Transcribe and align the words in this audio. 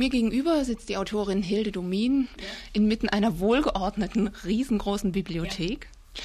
Mir 0.00 0.08
gegenüber 0.08 0.64
sitzt 0.64 0.88
die 0.88 0.96
Autorin 0.96 1.42
Hilde 1.42 1.72
Domin 1.72 2.26
ja. 2.38 2.46
inmitten 2.72 3.10
einer 3.10 3.38
wohlgeordneten, 3.38 4.28
riesengroßen 4.46 5.12
Bibliothek. 5.12 5.88
Ja. 6.16 6.22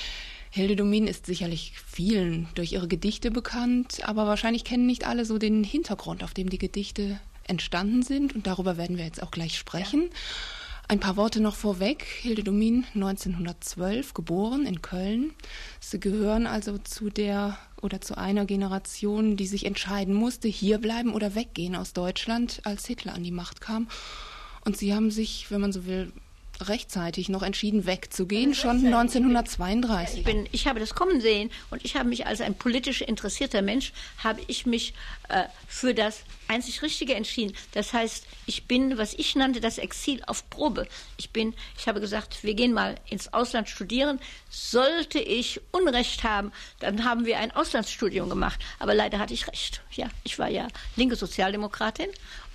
Hilde 0.50 0.78
Domin 0.78 1.08
ist 1.08 1.26
sicherlich 1.26 1.74
vielen 1.86 2.48
durch 2.56 2.72
ihre 2.72 2.88
Gedichte 2.88 3.32
bekannt, 3.32 4.00
aber 4.06 4.28
wahrscheinlich 4.28 4.64
kennen 4.64 4.86
nicht 4.86 5.06
alle 5.06 5.26
so 5.26 5.38
den 5.38 5.66
Hintergrund, 5.66 6.24
auf 6.24 6.34
dem 6.34 6.50
die 6.50 6.58
Gedichte 6.58 7.20
entstanden 7.44 8.02
sind. 8.02 8.34
Und 8.34 8.48
darüber 8.48 8.78
werden 8.78 8.96
wir 8.96 9.04
jetzt 9.04 9.22
auch 9.22 9.32
gleich 9.32 9.58
sprechen. 9.58 10.04
Ja. 10.04 10.10
Ein 10.88 11.00
paar 11.00 11.18
Worte 11.18 11.42
noch 11.42 11.56
vorweg. 11.56 12.04
Hilde 12.04 12.44
Domin, 12.44 12.86
1912, 12.94 14.14
geboren 14.14 14.68
in 14.68 14.84
Köln. 14.84 15.34
Sie 15.80 16.00
gehören 16.00 16.46
also 16.46 16.78
zu 16.78 17.10
der 17.10 17.58
oder 17.82 18.02
zu 18.02 18.20
einer 18.20 18.46
Generation, 18.46 19.36
die 19.36 19.48
sich 19.48 19.66
entscheiden 19.66 20.14
musste, 20.14 20.48
hierbleiben 20.48 21.14
oder 21.14 21.34
weggehen 21.34 21.76
aus 21.76 21.94
Deutschland, 21.94 22.62
als 22.66 22.86
Hitler 22.86 23.16
an 23.16 23.24
die 23.24 23.32
Macht 23.32 23.62
kam. 23.62 23.88
Und 24.64 24.78
sie 24.78 24.94
haben 24.94 25.10
sich, 25.10 25.50
wenn 25.50 25.62
man 25.62 25.74
so 25.74 25.88
will, 25.88 26.12
rechtzeitig 26.62 27.30
noch 27.30 27.44
entschieden 27.44 27.86
wegzugehen, 27.86 28.54
schon 28.54 28.86
1932. 28.86 30.20
Ich, 30.20 30.24
bin, 30.26 30.48
ich 30.52 30.68
habe 30.68 30.80
das 30.80 30.96
kommen 30.96 31.22
sehen 31.22 31.52
und 31.70 31.84
ich 31.84 31.96
habe 31.96 32.10
mich 32.10 32.26
als 32.26 32.42
ein 32.42 32.56
politisch 32.56 33.02
interessierter 33.02 33.62
Mensch, 33.62 33.94
habe 34.24 34.42
ich 34.48 34.66
mich 34.66 34.94
äh, 35.30 35.44
für 35.68 35.94
das 35.94 36.24
einzig 36.48 36.82
Richtige 36.82 37.16
entschieden. 37.16 37.56
Das 37.74 37.94
heißt, 37.94 38.26
ich 38.46 38.66
bin, 38.66 38.98
was 38.98 39.14
ich 39.14 39.36
nannte, 39.36 39.62
das 39.62 39.78
Exil 39.78 40.22
auf 40.28 40.50
Probe. 40.50 40.88
Ich 41.18 41.32
bin, 41.32 41.54
ich 41.78 41.88
habe 41.88 42.00
gesagt, 42.00 42.44
wir 42.44 42.54
gehen 42.54 42.74
mal 42.74 42.96
ins 43.10 43.34
Ausland 43.34 43.70
studieren. 43.70 44.20
Sollte 44.50 45.20
ich 45.20 45.62
Unrecht 45.72 46.24
haben, 46.24 46.52
dann 46.80 47.04
haben 47.04 47.26
wir 47.26 47.40
ein 47.40 47.52
Auslandsstudium 47.52 48.30
gemacht. 48.30 48.60
Aber 48.80 48.94
leider 48.94 49.20
hatte 49.20 49.34
ich 49.34 49.48
recht. 49.48 49.82
Ja, 49.92 50.10
ich 50.24 50.40
war 50.40 50.50
ja 50.50 50.68
linke 50.96 51.16
Sozialdemokratin 51.16 52.10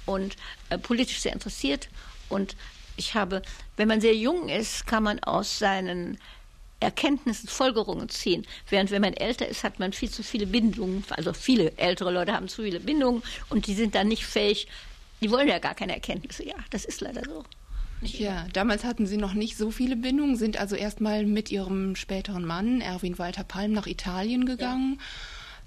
und 0.07 0.37
äh, 0.69 0.79
politisch 0.79 1.21
sehr 1.21 1.33
interessiert 1.33 1.89
und 2.29 2.57
ich 3.01 3.15
habe, 3.15 3.43
wenn 3.77 3.89
man 3.89 4.01
sehr 4.01 4.15
jung 4.15 4.49
ist, 4.49 4.87
kann 4.87 5.03
man 5.03 5.19
aus 5.21 5.59
seinen 5.59 6.19
Erkenntnissen 6.79 7.49
Folgerungen 7.49 8.09
ziehen. 8.09 8.47
Während 8.69 8.91
wenn 8.91 9.03
man 9.03 9.15
älter 9.15 9.49
ist, 9.49 9.65
hat 9.65 9.81
man 9.81 9.93
viel 9.93 10.11
zu 10.11 10.23
viele 10.23 10.47
Bindungen. 10.47 11.05
Also 11.11 11.33
viele 11.33 11.77
ältere 11.77 12.13
Leute 12.13 12.33
haben 12.33 12.49
zu 12.49 12.63
viele 12.63 12.81
Bindungen 12.81 13.23
und 13.49 13.67
die 13.67 13.75
sind 13.75 13.95
dann 13.95 14.09
nicht 14.09 14.25
fähig. 14.25 14.69
Die 15.21 15.31
wollen 15.31 15.49
ja 15.49 15.59
gar 15.59 15.75
keine 15.75 15.95
Erkenntnisse. 15.95 16.47
Ja, 16.47 16.55
das 16.71 16.85
ist 16.85 17.01
leider 17.01 17.23
so. 17.25 17.45
Ja, 18.03 18.47
damals 18.55 18.85
hatten 18.85 19.07
Sie 19.07 19.19
noch 19.19 19.35
nicht 19.35 19.59
so 19.59 19.71
viele 19.71 19.95
Bindungen, 19.95 20.37
sind 20.37 20.57
also 20.57 20.75
erstmal 20.75 21.27
mit 21.27 21.51
Ihrem 21.51 21.97
späteren 21.97 22.47
Mann, 22.47 22.81
Erwin 22.81 23.19
Walter 23.19 23.45
Palm, 23.45 23.73
nach 23.73 23.87
Italien 23.87 24.47
gegangen. 24.47 24.97
Ja 24.99 25.07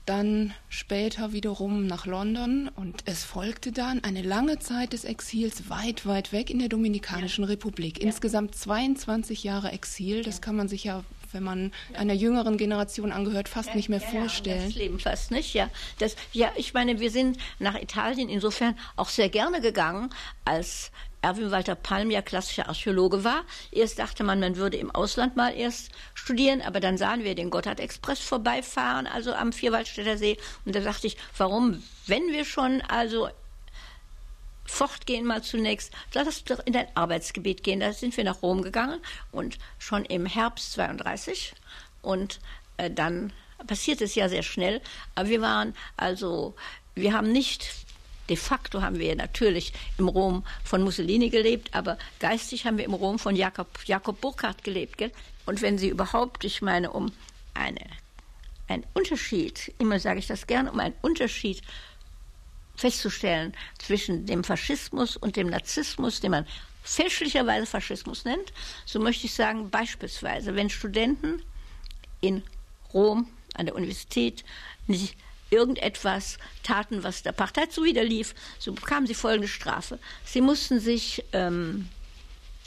dann 0.05 0.53
später 0.69 1.31
wiederum 1.31 1.87
nach 1.87 2.05
London 2.05 2.69
und 2.75 3.03
es 3.05 3.23
folgte 3.23 3.71
dann 3.71 4.03
eine 4.03 4.21
lange 4.21 4.59
Zeit 4.59 4.93
des 4.93 5.05
Exils 5.05 5.69
weit, 5.69 6.05
weit 6.05 6.33
weg 6.33 6.49
in 6.49 6.59
der 6.59 6.69
Dominikanischen 6.69 7.43
ja. 7.43 7.49
Republik. 7.49 7.99
Ja. 7.99 8.07
Insgesamt 8.07 8.55
22 8.55 9.43
Jahre 9.43 9.71
Exil, 9.71 10.23
das 10.23 10.41
kann 10.41 10.55
man 10.55 10.67
sich 10.67 10.83
ja 10.83 11.03
wenn 11.33 11.43
man 11.43 11.71
einer 11.95 12.13
jüngeren 12.13 12.57
Generation 12.57 13.11
angehört, 13.11 13.49
fast 13.49 13.69
ja, 13.69 13.75
nicht 13.75 13.89
mehr 13.89 14.01
ja, 14.01 14.07
vorstellen. 14.07 14.65
Das 14.65 14.75
Leben 14.75 14.99
fast 14.99 15.31
nicht, 15.31 15.55
ja. 15.55 15.67
Das, 15.97 16.15
ja, 16.31 16.51
ich 16.55 16.75
meine, 16.75 16.99
wir 16.99 17.09
sind 17.09 17.37
nach 17.57 17.73
Italien 17.81 18.29
insofern 18.29 18.77
auch 18.95 19.09
sehr 19.09 19.29
gerne 19.29 19.59
gegangen, 19.59 20.11
als 20.45 20.91
Erwin 21.23 21.51
Walter 21.51 21.75
Palm 21.75 22.11
ja 22.11 22.21
klassischer 22.21 22.67
Archäologe 22.67 23.23
war. 23.23 23.43
Erst 23.71 23.97
dachte 23.97 24.23
man, 24.23 24.39
man 24.39 24.57
würde 24.57 24.77
im 24.77 24.91
Ausland 24.91 25.35
mal 25.35 25.55
erst 25.55 25.91
studieren, 26.13 26.61
aber 26.61 26.79
dann 26.79 26.97
sahen 26.97 27.23
wir 27.23 27.33
den 27.33 27.49
Gotthard-Express 27.49 28.19
vorbeifahren, 28.19 29.07
also 29.07 29.33
am 29.33 29.53
Vierwaldstätter 29.53 30.17
See. 30.17 30.37
Und 30.65 30.75
da 30.75 30.81
dachte 30.81 31.07
ich, 31.07 31.17
warum, 31.37 31.81
wenn 32.07 32.27
wir 32.31 32.43
schon 32.43 32.81
also 32.81 33.29
fortgehen 34.65 35.25
mal 35.25 35.41
zunächst, 35.41 35.91
lass 36.13 36.43
doch 36.43 36.59
in 36.65 36.73
dein 36.73 36.87
Arbeitsgebiet 36.95 37.63
gehen. 37.63 37.79
Da 37.79 37.93
sind 37.93 38.15
wir 38.17 38.23
nach 38.23 38.41
Rom 38.41 38.61
gegangen 38.61 38.99
und 39.31 39.57
schon 39.79 40.05
im 40.05 40.25
Herbst 40.25 40.73
32 40.73 41.53
und 42.01 42.39
äh, 42.77 42.91
dann 42.91 43.31
passiert 43.65 44.01
es 44.01 44.15
ja 44.15 44.29
sehr 44.29 44.43
schnell. 44.43 44.81
Aber 45.15 45.29
wir 45.29 45.41
waren 45.41 45.73
also, 45.95 46.55
wir 46.95 47.13
haben 47.13 47.31
nicht 47.31 47.69
De 48.29 48.37
facto 48.37 48.81
haben 48.81 48.99
wir 48.99 49.15
natürlich 49.15 49.73
im 49.97 50.07
Rom 50.07 50.45
von 50.63 50.81
Mussolini 50.81 51.29
gelebt, 51.29 51.73
aber 51.73 51.97
geistig 52.19 52.65
haben 52.65 52.77
wir 52.77 52.85
im 52.85 52.93
Rom 52.93 53.19
von 53.19 53.35
Jakob, 53.35 53.67
Jakob 53.85 54.21
Burckhardt 54.21 54.63
gelebt. 54.63 54.97
Gell? 54.97 55.11
Und 55.45 55.61
wenn 55.61 55.77
Sie 55.77 55.89
überhaupt, 55.89 56.45
ich 56.45 56.61
meine, 56.61 56.91
um 56.91 57.11
eine, 57.53 57.85
einen 58.67 58.85
Unterschied, 58.93 59.73
immer 59.77 59.99
sage 59.99 60.19
ich 60.19 60.27
das 60.27 60.47
gerne, 60.47 60.71
um 60.71 60.79
einen 60.79 60.95
Unterschied 61.01 61.61
festzustellen 62.75 63.53
zwischen 63.77 64.25
dem 64.25 64.43
Faschismus 64.43 65.17
und 65.17 65.35
dem 65.35 65.47
Narzissmus, 65.49 66.21
den 66.21 66.31
man 66.31 66.47
fälschlicherweise 66.81 67.65
Faschismus 67.65 68.25
nennt, 68.25 68.51
so 68.85 68.99
möchte 68.99 69.25
ich 69.25 69.33
sagen, 69.33 69.69
beispielsweise, 69.69 70.55
wenn 70.55 70.69
Studenten 70.69 71.41
in 72.21 72.43
Rom 72.93 73.27
an 73.53 73.65
der 73.65 73.75
Universität 73.75 74.43
nicht 74.87 75.15
irgendetwas 75.53 76.37
taten, 76.63 77.03
was 77.03 77.23
der 77.23 77.31
Partei 77.31 77.67
zuwiderlief, 77.67 78.33
so 78.59 78.73
bekamen 78.73 79.07
sie 79.07 79.13
folgende 79.13 79.47
Strafe. 79.47 79.99
Sie 80.25 80.41
mussten 80.41 80.79
sich 80.79 81.23
ähm, 81.31 81.87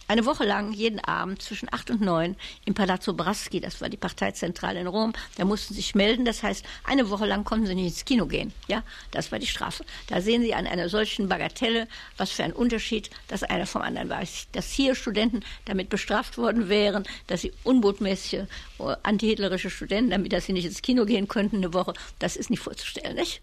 eine 0.08 0.24
Woche 0.24 0.44
lang 0.44 0.72
jeden 0.72 1.00
Abend 1.00 1.42
zwischen 1.42 1.68
acht 1.72 1.90
und 1.90 2.00
neun 2.00 2.36
im 2.64 2.74
Palazzo 2.74 3.12
Braschi, 3.12 3.60
das 3.60 3.80
war 3.80 3.88
die 3.88 3.96
Parteizentrale 3.96 4.80
in 4.80 4.86
Rom, 4.86 5.12
da 5.36 5.44
mussten 5.44 5.74
sie 5.74 5.80
sich 5.80 5.94
melden. 5.94 6.24
Das 6.24 6.42
heißt, 6.42 6.64
eine 6.84 7.10
Woche 7.10 7.26
lang 7.26 7.44
konnten 7.44 7.66
sie 7.66 7.74
nicht 7.74 7.86
ins 7.86 8.04
Kino 8.04 8.26
gehen. 8.26 8.52
Ja, 8.68 8.82
das 9.10 9.32
war 9.32 9.38
die 9.38 9.46
Strafe. 9.46 9.84
Da 10.08 10.20
sehen 10.20 10.42
Sie 10.42 10.54
an 10.54 10.66
einer 10.66 10.88
solchen 10.88 11.28
Bagatelle, 11.28 11.88
was 12.16 12.30
für 12.30 12.44
ein 12.44 12.52
Unterschied 12.52 13.10
das 13.28 13.42
eine 13.42 13.66
vom 13.66 13.82
anderen 13.82 14.08
war. 14.08 14.22
Dass 14.52 14.70
hier 14.70 14.94
Studenten 14.94 15.42
damit 15.64 15.88
bestraft 15.88 16.38
worden 16.38 16.68
wären, 16.68 17.04
dass 17.26 17.42
sie 17.42 17.52
unbotmäßige, 17.64 18.44
äh, 18.78 18.96
antihitlerische 19.02 19.70
Studenten, 19.70 20.10
damit 20.10 20.32
dass 20.32 20.46
sie 20.46 20.52
nicht 20.52 20.66
ins 20.66 20.82
Kino 20.82 21.04
gehen 21.04 21.28
könnten 21.28 21.56
eine 21.56 21.74
Woche, 21.74 21.94
das 22.18 22.36
ist 22.36 22.50
nicht 22.50 22.62
vorzustellen, 22.62 23.16
nicht? 23.16 23.40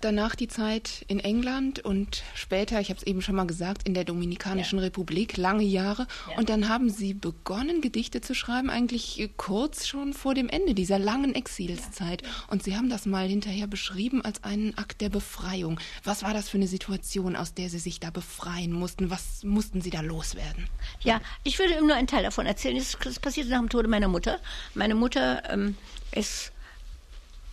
Danach 0.00 0.36
die 0.36 0.46
Zeit 0.46 1.04
in 1.08 1.18
England 1.18 1.80
und 1.80 2.22
später, 2.34 2.80
ich 2.80 2.88
habe 2.90 2.98
es 2.98 3.06
eben 3.06 3.20
schon 3.20 3.34
mal 3.34 3.48
gesagt, 3.48 3.82
in 3.86 3.94
der 3.94 4.04
Dominikanischen 4.04 4.78
ja. 4.78 4.84
Republik, 4.84 5.36
lange 5.36 5.64
Jahre. 5.64 6.06
Ja. 6.30 6.38
Und 6.38 6.50
dann 6.50 6.68
haben 6.68 6.88
Sie 6.88 7.14
begonnen, 7.14 7.80
Gedichte 7.80 8.20
zu 8.20 8.32
schreiben, 8.32 8.70
eigentlich 8.70 9.28
kurz 9.36 9.88
schon 9.88 10.14
vor 10.14 10.34
dem 10.34 10.48
Ende 10.48 10.74
dieser 10.74 11.00
langen 11.00 11.34
Exilszeit. 11.34 12.22
Ja. 12.22 12.28
Und 12.46 12.62
Sie 12.62 12.76
haben 12.76 12.88
das 12.90 13.06
mal 13.06 13.26
hinterher 13.26 13.66
beschrieben 13.66 14.24
als 14.24 14.44
einen 14.44 14.78
Akt 14.78 15.00
der 15.00 15.08
Befreiung. 15.08 15.80
Was 16.04 16.22
war 16.22 16.32
das 16.32 16.48
für 16.48 16.58
eine 16.58 16.68
Situation, 16.68 17.34
aus 17.34 17.54
der 17.54 17.68
Sie 17.68 17.80
sich 17.80 17.98
da 17.98 18.10
befreien 18.10 18.70
mussten? 18.72 19.10
Was 19.10 19.42
mussten 19.42 19.80
Sie 19.80 19.90
da 19.90 20.00
loswerden? 20.00 20.68
Ja, 21.00 21.20
ich 21.42 21.58
würde 21.58 21.72
Ihnen 21.72 21.88
nur 21.88 21.96
einen 21.96 22.06
Teil 22.06 22.22
davon 22.22 22.46
erzählen. 22.46 22.76
Das 22.76 23.18
passierte 23.18 23.50
nach 23.50 23.58
dem 23.58 23.68
Tode 23.68 23.88
meiner 23.88 24.08
Mutter. 24.08 24.38
Meine 24.74 24.94
Mutter 24.94 25.42
ähm, 25.50 25.76
ist 26.12 26.52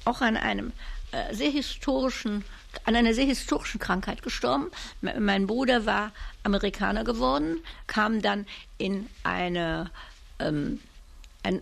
auch 0.05 0.21
an 0.21 0.37
einem 0.37 0.67
äh, 0.67 0.73
sehr 1.31 1.51
historischen, 1.51 2.43
an 2.83 2.95
einer 2.95 3.13
sehr 3.13 3.25
historischen 3.25 3.79
Krankheit 3.79 4.21
gestorben. 4.21 4.67
Mein 5.01 5.47
Bruder 5.47 5.85
war 5.85 6.11
Amerikaner 6.43 7.03
geworden, 7.03 7.57
kam 7.87 8.21
dann 8.21 8.45
in 8.77 9.07
eine, 9.23 9.91
ähm, 10.39 10.79
ein, 11.43 11.61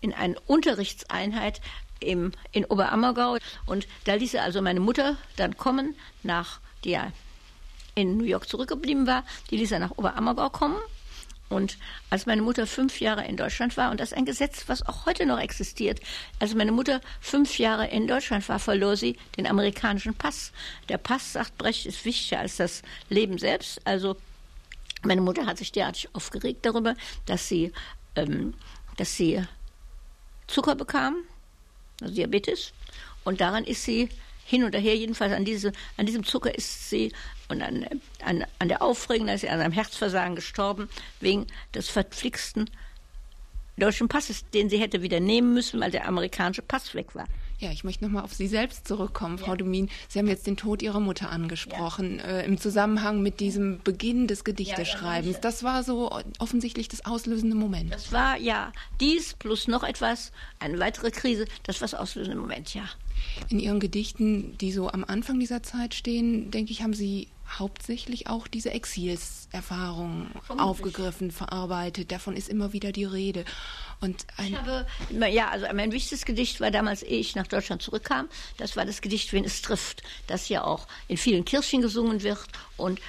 in 0.00 0.12
eine 0.14 0.38
Unterrichtseinheit 0.40 1.60
im, 2.00 2.32
in 2.52 2.64
Oberammergau 2.64 3.36
und 3.66 3.86
da 4.04 4.14
ließ 4.14 4.34
er 4.34 4.44
also 4.44 4.62
meine 4.62 4.80
Mutter 4.80 5.16
dann 5.36 5.56
kommen, 5.56 5.94
nach 6.22 6.60
die 6.84 6.90
ja 6.90 7.12
in 7.94 8.16
New 8.16 8.24
York 8.24 8.48
zurückgeblieben 8.48 9.06
war, 9.06 9.24
die 9.50 9.58
ließ 9.58 9.72
er 9.72 9.80
nach 9.80 9.98
Oberammergau 9.98 10.48
kommen 10.48 10.78
und 11.50 11.76
als 12.08 12.26
meine 12.26 12.42
Mutter 12.42 12.66
fünf 12.66 13.00
Jahre 13.00 13.26
in 13.26 13.36
Deutschland 13.36 13.76
war, 13.76 13.90
und 13.90 14.00
das 14.00 14.12
ist 14.12 14.16
ein 14.16 14.24
Gesetz, 14.24 14.64
was 14.68 14.86
auch 14.86 15.04
heute 15.04 15.26
noch 15.26 15.38
existiert, 15.38 16.00
als 16.38 16.54
meine 16.54 16.72
Mutter 16.72 17.00
fünf 17.20 17.58
Jahre 17.58 17.88
in 17.88 18.06
Deutschland 18.06 18.48
war, 18.48 18.60
verlor 18.60 18.96
sie 18.96 19.18
den 19.36 19.48
amerikanischen 19.48 20.14
Pass. 20.14 20.52
Der 20.88 20.96
Pass, 20.96 21.32
sagt 21.34 21.58
Brecht, 21.58 21.86
ist 21.86 22.04
wichtiger 22.04 22.40
als 22.40 22.56
das 22.56 22.82
Leben 23.08 23.36
selbst. 23.36 23.84
Also 23.84 24.16
meine 25.02 25.20
Mutter 25.20 25.44
hat 25.44 25.58
sich 25.58 25.72
derartig 25.72 26.08
aufgeregt 26.14 26.64
darüber, 26.64 26.94
dass 27.26 27.48
sie, 27.48 27.72
ähm, 28.14 28.54
dass 28.96 29.16
sie 29.16 29.42
Zucker 30.46 30.76
bekam, 30.76 31.16
also 32.00 32.14
Diabetes, 32.14 32.72
und 33.24 33.40
daran 33.40 33.64
ist 33.64 33.82
sie 33.82 34.08
hin 34.50 34.64
und 34.64 34.74
her, 34.74 34.96
jedenfalls 34.96 35.32
an, 35.32 35.44
diese, 35.44 35.70
an 35.96 36.06
diesem 36.06 36.24
Zucker 36.24 36.52
ist 36.52 36.90
sie 36.90 37.12
und 37.48 37.62
an, 37.62 37.86
an, 38.24 38.44
an 38.58 38.68
der 38.68 38.82
Aufregung, 38.82 39.28
da 39.28 39.34
ist 39.34 39.42
sie 39.42 39.48
an 39.48 39.60
einem 39.60 39.72
Herzversagen 39.72 40.34
gestorben, 40.34 40.88
wegen 41.20 41.46
des 41.72 41.88
verflixten 41.88 42.68
deutschen 43.76 44.08
Passes, 44.08 44.44
den 44.50 44.68
sie 44.68 44.78
hätte 44.78 45.02
wieder 45.02 45.20
nehmen 45.20 45.54
müssen, 45.54 45.80
weil 45.80 45.92
der 45.92 46.08
amerikanische 46.08 46.62
Pass 46.62 46.96
weg 46.96 47.14
war. 47.14 47.26
Ja, 47.60 47.70
ich 47.70 47.84
möchte 47.84 48.04
nochmal 48.04 48.24
auf 48.24 48.32
Sie 48.32 48.46
selbst 48.46 48.88
zurückkommen, 48.88 49.36
Frau 49.36 49.50
ja. 49.50 49.56
Domin. 49.56 49.90
Sie 50.08 50.18
haben 50.18 50.28
jetzt 50.28 50.46
den 50.46 50.56
Tod 50.56 50.80
Ihrer 50.80 50.98
Mutter 50.98 51.30
angesprochen, 51.30 52.16
ja. 52.16 52.24
äh, 52.24 52.46
im 52.46 52.58
Zusammenhang 52.58 53.22
mit 53.22 53.38
diesem 53.38 53.80
Beginn 53.84 54.26
des 54.26 54.44
Gedichteschreibens. 54.44 55.34
Ja, 55.34 55.40
das 55.40 55.62
war 55.62 55.82
so 55.82 56.10
offensichtlich 56.38 56.88
das 56.88 57.04
auslösende 57.04 57.54
Moment. 57.54 57.92
Das 57.92 58.12
war, 58.12 58.38
ja, 58.38 58.72
dies 58.98 59.34
plus 59.34 59.68
noch 59.68 59.84
etwas, 59.84 60.32
eine 60.58 60.78
weitere 60.78 61.10
Krise, 61.10 61.44
das 61.64 61.82
war 61.82 61.88
das 61.88 61.94
auslösende 61.94 62.38
Moment, 62.38 62.72
ja. 62.72 62.84
In 63.50 63.60
Ihren 63.60 63.78
Gedichten, 63.78 64.56
die 64.56 64.72
so 64.72 64.90
am 64.90 65.04
Anfang 65.04 65.38
dieser 65.38 65.62
Zeit 65.62 65.94
stehen, 65.94 66.50
denke 66.50 66.72
ich, 66.72 66.82
haben 66.82 66.94
Sie 66.94 67.28
hauptsächlich 67.58 68.28
auch 68.28 68.46
diese 68.46 68.70
Exilserfahrung 68.70 70.30
aufgegriffen, 70.48 71.30
verarbeitet. 71.30 72.12
Davon 72.12 72.36
ist 72.36 72.48
immer 72.48 72.72
wieder 72.72 72.92
die 72.92 73.04
Rede. 73.04 73.44
Und 74.00 74.26
ich 74.38 74.56
habe, 74.56 74.86
ja, 75.30 75.50
also 75.50 75.66
mein 75.74 75.92
wichtigstes 75.92 76.24
Gedicht 76.24 76.60
war 76.60 76.70
damals, 76.70 77.02
ehe 77.02 77.18
ich 77.18 77.34
nach 77.34 77.46
Deutschland 77.46 77.82
zurückkam. 77.82 78.28
Das 78.56 78.76
war 78.76 78.86
das 78.86 79.02
Gedicht, 79.02 79.32
wen 79.32 79.44
es 79.44 79.60
trifft, 79.60 80.02
das 80.26 80.48
ja 80.48 80.64
auch 80.64 80.86
in 81.08 81.16
vielen 81.16 81.44
Kirchen 81.44 81.82
gesungen 81.82 82.22
wird 82.22 82.48
und 82.76 83.00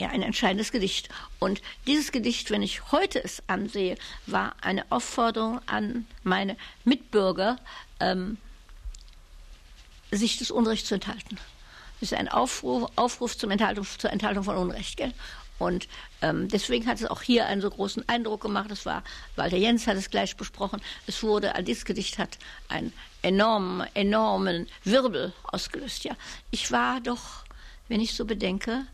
ja, 0.00 0.08
ein 0.08 0.22
entscheidendes 0.22 0.72
Gedicht. 0.72 1.08
Und 1.38 1.60
dieses 1.86 2.12
Gedicht, 2.12 2.50
wenn 2.50 2.62
ich 2.62 2.90
heute 2.90 3.22
es 3.22 3.42
ansehe, 3.48 3.96
war 4.26 4.54
eine 4.62 4.90
Aufforderung 4.90 5.60
an 5.66 6.06
meine 6.22 6.56
Mitbürger, 6.84 7.58
ähm, 7.98 8.38
sich 10.10 10.38
des 10.38 10.50
Unrechts 10.50 10.88
zu 10.88 10.94
enthalten. 10.94 11.38
Es 12.00 12.12
ist 12.12 12.18
ein 12.18 12.28
Aufruf, 12.28 12.90
Aufruf 12.96 13.36
zum 13.36 13.50
Enthaltung, 13.50 13.86
zur 13.98 14.10
Enthaltung 14.10 14.44
von 14.44 14.56
Unrecht. 14.56 14.96
Gell? 14.96 15.12
Und 15.58 15.88
ähm, 16.22 16.48
deswegen 16.48 16.86
hat 16.86 17.00
es 17.00 17.06
auch 17.06 17.20
hier 17.20 17.46
einen 17.46 17.60
so 17.60 17.68
großen 17.68 18.08
Eindruck 18.08 18.40
gemacht. 18.40 18.70
Es 18.70 18.86
war, 18.86 19.04
Walter 19.36 19.58
Jens 19.58 19.86
hat 19.86 19.96
es 19.96 20.08
gleich 20.08 20.36
besprochen. 20.36 20.80
Es 21.06 21.22
wurde, 21.22 21.52
dieses 21.62 21.84
Gedicht 21.84 22.18
hat 22.18 22.38
einen 22.68 22.94
enormen, 23.20 23.86
enormen 23.92 24.66
Wirbel 24.84 25.34
ausgelöst. 25.44 26.04
Ja, 26.04 26.16
ich 26.50 26.72
war 26.72 27.00
doch, 27.00 27.44
wenn 27.88 28.00
ich 28.00 28.14
so 28.14 28.24
bedenke, 28.24 28.86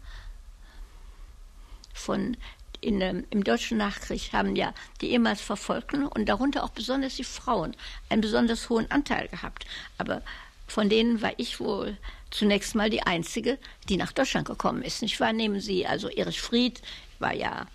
von 1.94 2.36
in, 2.80 3.00
ähm, 3.00 3.26
im 3.30 3.42
deutschen 3.42 3.78
Nachkrieg 3.78 4.32
haben 4.32 4.54
ja 4.56 4.74
die 5.00 5.10
ehemals 5.10 5.40
Verfolgten 5.40 6.06
und 6.06 6.28
darunter 6.28 6.62
auch 6.64 6.70
besonders 6.70 7.16
die 7.16 7.24
Frauen 7.24 7.76
einen 8.08 8.20
besonders 8.20 8.68
hohen 8.68 8.90
Anteil 8.90 9.28
gehabt. 9.28 9.66
Aber 9.98 10.22
von 10.66 10.88
denen 10.88 11.22
war 11.22 11.32
ich 11.36 11.60
wohl 11.60 11.96
zunächst 12.30 12.74
mal 12.74 12.90
die 12.90 13.02
Einzige, 13.02 13.58
die 13.88 13.96
nach 13.96 14.12
Deutschland 14.12 14.46
gekommen 14.46 14.82
ist. 14.82 15.02
Ich 15.02 15.20
war, 15.20 15.32
nehmen 15.32 15.60
Sie, 15.60 15.86
also 15.86 16.08
Erich 16.08 16.40
Fried 16.40 16.82
war 17.18 17.32
ja 17.32 17.66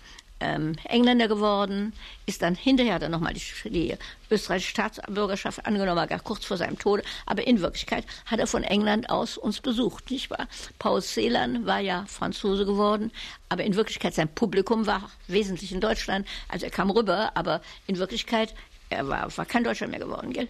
ähm, 0.42 0.74
Engländer 0.84 1.28
geworden, 1.28 1.92
ist 2.26 2.42
dann 2.42 2.54
hinterher 2.54 2.98
dann 2.98 3.12
nochmal 3.12 3.34
die, 3.34 3.70
die 3.70 3.96
österreichische 4.30 4.70
Staatsbürgerschaft 4.70 5.64
angenommen, 5.64 6.08
gar 6.08 6.20
kurz 6.20 6.44
vor 6.44 6.56
seinem 6.56 6.78
Tode. 6.78 7.02
Aber 7.26 7.46
in 7.46 7.60
Wirklichkeit 7.60 8.04
hat 8.26 8.40
er 8.40 8.46
von 8.46 8.64
England 8.64 9.08
aus 9.08 9.38
uns 9.38 9.60
besucht, 9.60 10.10
nicht 10.10 10.30
wahr? 10.30 10.48
Paul 10.78 11.00
Celan 11.00 11.64
war 11.64 11.80
ja 11.80 12.04
Franzose 12.08 12.66
geworden, 12.66 13.12
aber 13.48 13.64
in 13.64 13.76
Wirklichkeit 13.76 14.14
sein 14.14 14.28
Publikum 14.28 14.86
war 14.86 15.10
wesentlich 15.28 15.72
in 15.72 15.80
Deutschland. 15.80 16.26
Also 16.48 16.66
er 16.66 16.72
kam 16.72 16.90
rüber, 16.90 17.32
aber 17.34 17.62
in 17.86 17.98
Wirklichkeit 17.98 18.54
er 18.90 19.08
war, 19.08 19.36
war 19.36 19.46
kein 19.46 19.64
Deutscher 19.64 19.86
mehr 19.86 20.00
geworden, 20.00 20.32
gell? 20.32 20.48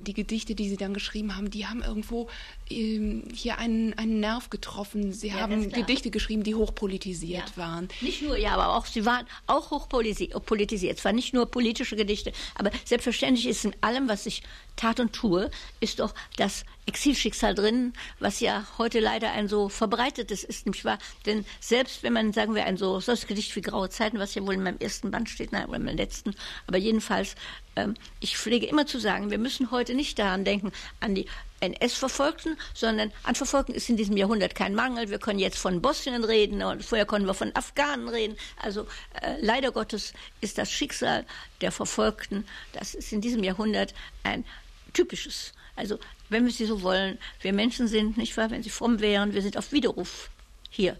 Die 0.00 0.14
Gedichte, 0.14 0.54
die 0.54 0.68
Sie 0.68 0.76
dann 0.76 0.94
geschrieben 0.94 1.36
haben, 1.36 1.50
die 1.50 1.66
haben 1.66 1.82
irgendwo 1.82 2.28
hier 2.70 3.58
einen, 3.58 3.94
einen 3.94 4.20
Nerv 4.20 4.48
getroffen. 4.48 5.12
Sie 5.12 5.28
ja, 5.28 5.40
haben 5.40 5.70
Gedichte 5.70 6.10
geschrieben, 6.10 6.44
die 6.44 6.54
hochpolitisiert 6.54 7.50
ja. 7.50 7.56
waren. 7.56 7.88
Nicht 8.00 8.22
nur, 8.22 8.36
ja, 8.36 8.52
aber 8.52 8.76
auch 8.76 8.86
sie 8.86 9.04
waren 9.04 9.26
auch 9.48 9.70
hochpolitisiert. 9.72 10.98
Es 10.98 11.04
waren 11.04 11.16
nicht 11.16 11.34
nur 11.34 11.46
politische 11.46 11.96
Gedichte, 11.96 12.32
aber 12.54 12.70
selbstverständlich 12.84 13.48
ist 13.48 13.64
in 13.64 13.74
allem, 13.80 14.08
was 14.08 14.24
ich 14.26 14.42
tat 14.76 15.00
und 15.00 15.12
tue, 15.12 15.50
ist 15.80 15.98
doch 15.98 16.14
das 16.36 16.64
Exilschicksal 16.86 17.54
drin, 17.54 17.92
was 18.18 18.40
ja 18.40 18.66
heute 18.78 19.00
leider 19.00 19.32
ein 19.32 19.48
so 19.48 19.68
verbreitetes 19.68 20.44
ist, 20.44 20.66
nicht 20.66 20.84
wahr? 20.84 20.98
Denn 21.26 21.44
selbst 21.60 22.02
wenn 22.02 22.12
man, 22.12 22.32
sagen 22.32 22.54
wir, 22.54 22.64
ein 22.64 22.76
so 22.76 23.00
solches 23.00 23.26
Gedicht 23.26 23.54
wie 23.56 23.60
Graue 23.60 23.90
Zeiten, 23.90 24.18
was 24.18 24.34
ja 24.34 24.42
wohl 24.46 24.54
in 24.54 24.62
meinem 24.62 24.78
ersten 24.78 25.10
Band 25.10 25.28
steht, 25.28 25.52
nein, 25.52 25.66
oder 25.66 25.76
in 25.76 25.84
meinem 25.84 25.96
letzten, 25.96 26.34
aber 26.66 26.78
jedenfalls, 26.78 27.34
ähm, 27.76 27.94
ich 28.20 28.38
pflege 28.38 28.66
immer 28.66 28.86
zu 28.86 28.98
sagen, 29.00 29.30
wir 29.30 29.38
müssen 29.38 29.70
heute 29.70 29.94
nicht 29.94 30.18
daran 30.18 30.44
denken, 30.44 30.72
an 31.00 31.14
die 31.14 31.26
NS-Verfolgten, 31.60 32.56
sondern 32.74 33.12
an 33.22 33.34
Verfolgten 33.34 33.72
ist 33.72 33.88
in 33.88 33.96
diesem 33.96 34.16
Jahrhundert 34.16 34.54
kein 34.54 34.74
Mangel. 34.74 35.10
Wir 35.10 35.18
können 35.18 35.38
jetzt 35.38 35.58
von 35.58 35.80
Bosnien 35.80 36.24
reden 36.24 36.62
und 36.62 36.84
vorher 36.84 37.06
konnten 37.06 37.26
wir 37.26 37.34
von 37.34 37.54
Afghanen 37.54 38.08
reden. 38.08 38.36
Also 38.56 38.86
äh, 39.20 39.36
leider 39.40 39.70
Gottes 39.70 40.12
ist 40.40 40.58
das 40.58 40.70
Schicksal 40.70 41.26
der 41.60 41.72
Verfolgten, 41.72 42.44
das 42.72 42.94
ist 42.94 43.12
in 43.12 43.20
diesem 43.20 43.44
Jahrhundert 43.44 43.94
ein 44.22 44.44
typisches. 44.92 45.52
Also 45.76 45.98
wenn 46.28 46.44
wir 46.44 46.52
sie 46.52 46.66
so 46.66 46.82
wollen, 46.82 47.18
wir 47.40 47.52
Menschen 47.52 47.88
sind, 47.88 48.16
nicht 48.16 48.36
wahr, 48.36 48.50
wenn 48.50 48.62
sie 48.62 48.70
fromm 48.70 49.00
wären, 49.00 49.34
wir 49.34 49.42
sind 49.42 49.56
auf 49.56 49.72
Widerruf 49.72 50.30
hier. 50.70 50.96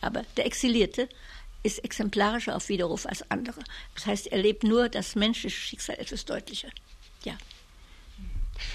Aber 0.00 0.24
der 0.36 0.46
Exilierte 0.46 1.08
ist 1.62 1.82
exemplarischer 1.82 2.54
auf 2.54 2.68
Widerruf 2.68 3.06
als 3.06 3.28
andere. 3.30 3.60
Das 3.94 4.06
heißt, 4.06 4.26
er 4.28 4.38
lebt 4.38 4.62
nur 4.64 4.88
das 4.88 5.14
menschliche 5.16 5.58
Schicksal 5.58 5.96
etwas 5.98 6.24
deutlicher. 6.24 6.68
Ja. 7.24 7.36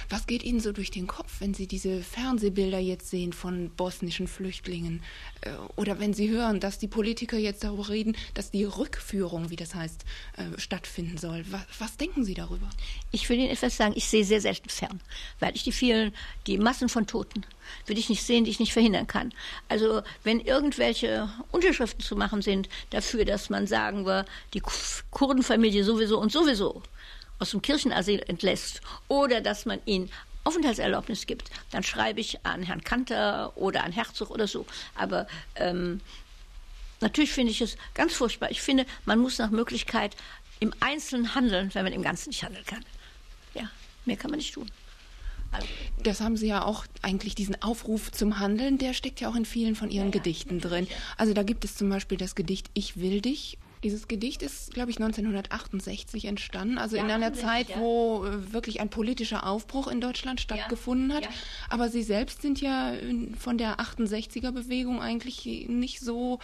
Was 0.10 0.28
geht 0.28 0.44
Ihnen 0.44 0.60
so 0.60 0.72
durch 0.72 0.92
den 0.92 1.08
Kopf, 1.08 1.40
wenn 1.40 1.54
Sie 1.54 1.68
diese 1.68 2.02
Fernsehbilder 2.02 2.80
jetzt 2.80 3.10
sehen 3.10 3.34
von 3.34 3.70
bosnischen 3.70 4.28
Flüchtlingen? 4.28 5.02
Äh, 5.42 5.52
oder 5.76 6.00
wenn 6.00 6.14
Sie 6.14 6.30
hören, 6.30 6.60
dass 6.60 6.80
die 6.80 6.88
Politiker 6.88 7.38
jetzt 7.38 7.64
darüber 7.64 7.90
reden, 7.90 8.16
dass 8.34 8.52
die 8.52 8.64
Rückführung, 8.64 9.50
wie 9.50 9.56
das 9.56 9.76
heißt, 9.76 10.06
äh, 10.38 10.60
stattfinden 10.60 11.18
soll? 11.18 11.46
Was, 11.50 11.62
was 11.80 11.98
denken 11.98 12.24
Sie 12.24 12.34
darüber? 12.34 12.70
Ich 13.12 13.30
will 13.30 13.40
Ihnen 13.40 13.50
etwas 13.50 13.78
sagen. 13.78 13.94
Ich 13.96 14.08
sehe 14.08 14.26
sehr 14.26 14.42
selten 14.42 14.70
fern, 14.70 15.02
weil 15.40 15.56
ich 15.56 15.64
die 15.64 15.72
vielen, 15.72 16.14
die 16.48 16.58
Massen 16.58 16.90
von 16.90 17.08
Toten, 17.08 17.46
würde 17.86 18.00
ich 18.00 18.10
nicht 18.10 18.24
sehen, 18.24 18.46
die 18.46 18.52
ich 18.52 18.60
nicht 18.60 18.74
verhindern 18.74 19.08
kann. 19.08 19.34
Also 19.68 20.02
wenn 20.24 20.40
irgendwelche 20.40 21.30
Unterschriften 21.52 22.04
zu 22.04 22.16
machen 22.16 22.42
sind 22.42 22.70
dafür, 22.90 23.26
dass 23.26 23.50
man 23.50 23.68
sagen 23.68 24.06
wir, 24.06 24.26
die 24.54 24.62
Kurdenfamilie 25.12 25.84
sowieso 25.84 26.20
und 26.20 26.32
sowieso 26.32 26.82
aus 27.40 27.52
dem 27.52 27.62
Kirchenasyl 27.62 28.22
entlässt 28.28 28.82
oder 29.08 29.42
dass 29.42 29.66
man 29.66 29.80
ihnen 29.86 30.12
Aufenthaltserlaubnis 30.44 31.26
gibt, 31.26 31.50
dann 31.72 31.84
schreibe 31.84 32.20
ich 32.20 32.46
an 32.46 32.64
Herrn 32.64 32.84
Kanter 32.84 33.56
oder 33.56 33.84
an 33.84 33.92
Herzog 33.92 34.30
oder 34.30 34.48
so. 34.48 34.66
Aber 34.96 35.28
ähm, 35.56 36.02
natürlich 37.02 37.32
finde 37.32 37.52
ich 37.52 37.62
es 37.62 37.78
ganz 37.94 38.14
furchtbar. 38.14 38.50
Ich 38.52 38.62
finde, 38.62 38.86
man 39.06 39.20
muss 39.20 39.38
nach 39.38 39.52
Möglichkeit 39.52 40.16
im 40.60 40.74
Einzelnen 40.80 41.36
handeln, 41.36 41.70
wenn 41.74 41.84
man 41.84 41.94
im 41.94 42.02
Ganzen 42.02 42.30
nicht 42.30 42.44
handeln 42.44 42.66
kann. 42.66 42.84
Ja, 43.54 43.70
mehr 44.06 44.18
kann 44.18 44.32
man 44.32 44.40
nicht 44.40 44.54
tun. 44.54 44.70
Also, 45.52 45.68
das 46.04 46.22
haben 46.22 46.38
Sie 46.38 46.48
ja 46.48 46.64
auch 46.64 46.86
eigentlich 47.02 47.34
diesen 47.34 47.62
Aufruf 47.62 48.12
zum 48.12 48.40
Handeln, 48.40 48.78
der 48.78 48.94
steckt 48.94 49.20
ja 49.20 49.30
auch 49.30 49.36
in 49.36 49.46
vielen 49.46 49.76
von 49.76 49.90
Ihren 49.90 50.08
ja, 50.08 50.12
Gedichten 50.12 50.62
drin. 50.62 50.88
Also 51.18 51.34
da 51.34 51.44
gibt 51.44 51.66
es 51.66 51.76
zum 51.76 51.90
Beispiel 51.90 52.18
das 52.18 52.36
Gedicht 52.36 52.70
Ich 52.74 52.98
will 52.98 53.22
dich 53.22 53.58
dieses 53.84 54.08
Gedicht 54.08 54.42
ist, 54.42 54.74
glaube 54.74 54.92
ich, 54.92 54.98
1968 54.98 56.26
entstanden, 56.26 56.78
also 56.78 56.98
ja, 56.98 57.04
in 57.04 57.12
einer 57.12 57.34
Zeit, 57.34 57.70
ja. 57.70 57.80
wo 57.80 58.26
äh, 58.26 58.54
wirklich 58.54 58.82
ein 58.82 58.90
politischer 58.90 59.46
Aufbruch 59.46 59.88
in 59.88 60.02
Deutschland 60.02 60.42
stattgefunden 60.42 61.14
hat. 61.14 61.30
Aber 61.70 61.90
Sie 61.90 62.04
selbst 62.04 62.42
sind 62.42 62.60
ja 62.62 62.94
von 63.40 63.58
der 63.58 63.80
68er-Bewegung 63.80 65.02
eigentlich 65.02 65.68
nicht 65.70 66.00
so 66.00 66.40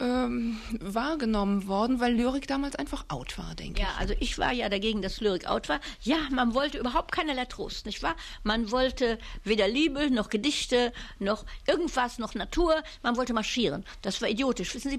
ähm, 0.00 0.58
wahrgenommen 0.80 1.66
worden, 1.66 2.00
weil 2.00 2.14
Lyrik 2.14 2.46
damals 2.46 2.76
einfach 2.76 3.04
out 3.08 3.36
war, 3.36 3.54
denke 3.54 3.80
ich. 3.80 3.86
Ja, 3.86 3.94
also 3.98 4.14
ich 4.18 4.38
war 4.38 4.52
ja 4.52 4.68
dagegen, 4.68 5.02
dass 5.02 5.20
Lyrik 5.20 5.46
out 5.46 5.68
war. 5.68 5.80
Ja, 6.00 6.18
man 6.30 6.54
wollte 6.54 6.78
überhaupt 6.78 7.12
keinerlei 7.12 7.44
Trost, 7.44 7.86
nicht 7.86 8.02
wahr? 8.02 8.16
Man 8.42 8.70
wollte 8.70 9.18
weder 9.44 9.68
Liebe, 9.68 10.10
noch 10.10 10.30
Gedichte, 10.30 10.92
noch 11.18 11.44
irgendwas, 11.66 12.18
noch 12.18 12.34
Natur. 12.34 12.82
Man 13.02 13.16
wollte 13.16 13.34
marschieren. 13.34 13.84
Das 14.00 14.22
war 14.22 14.28
idiotisch. 14.28 14.74
Wissen 14.74 14.90
Sie, 14.90 14.98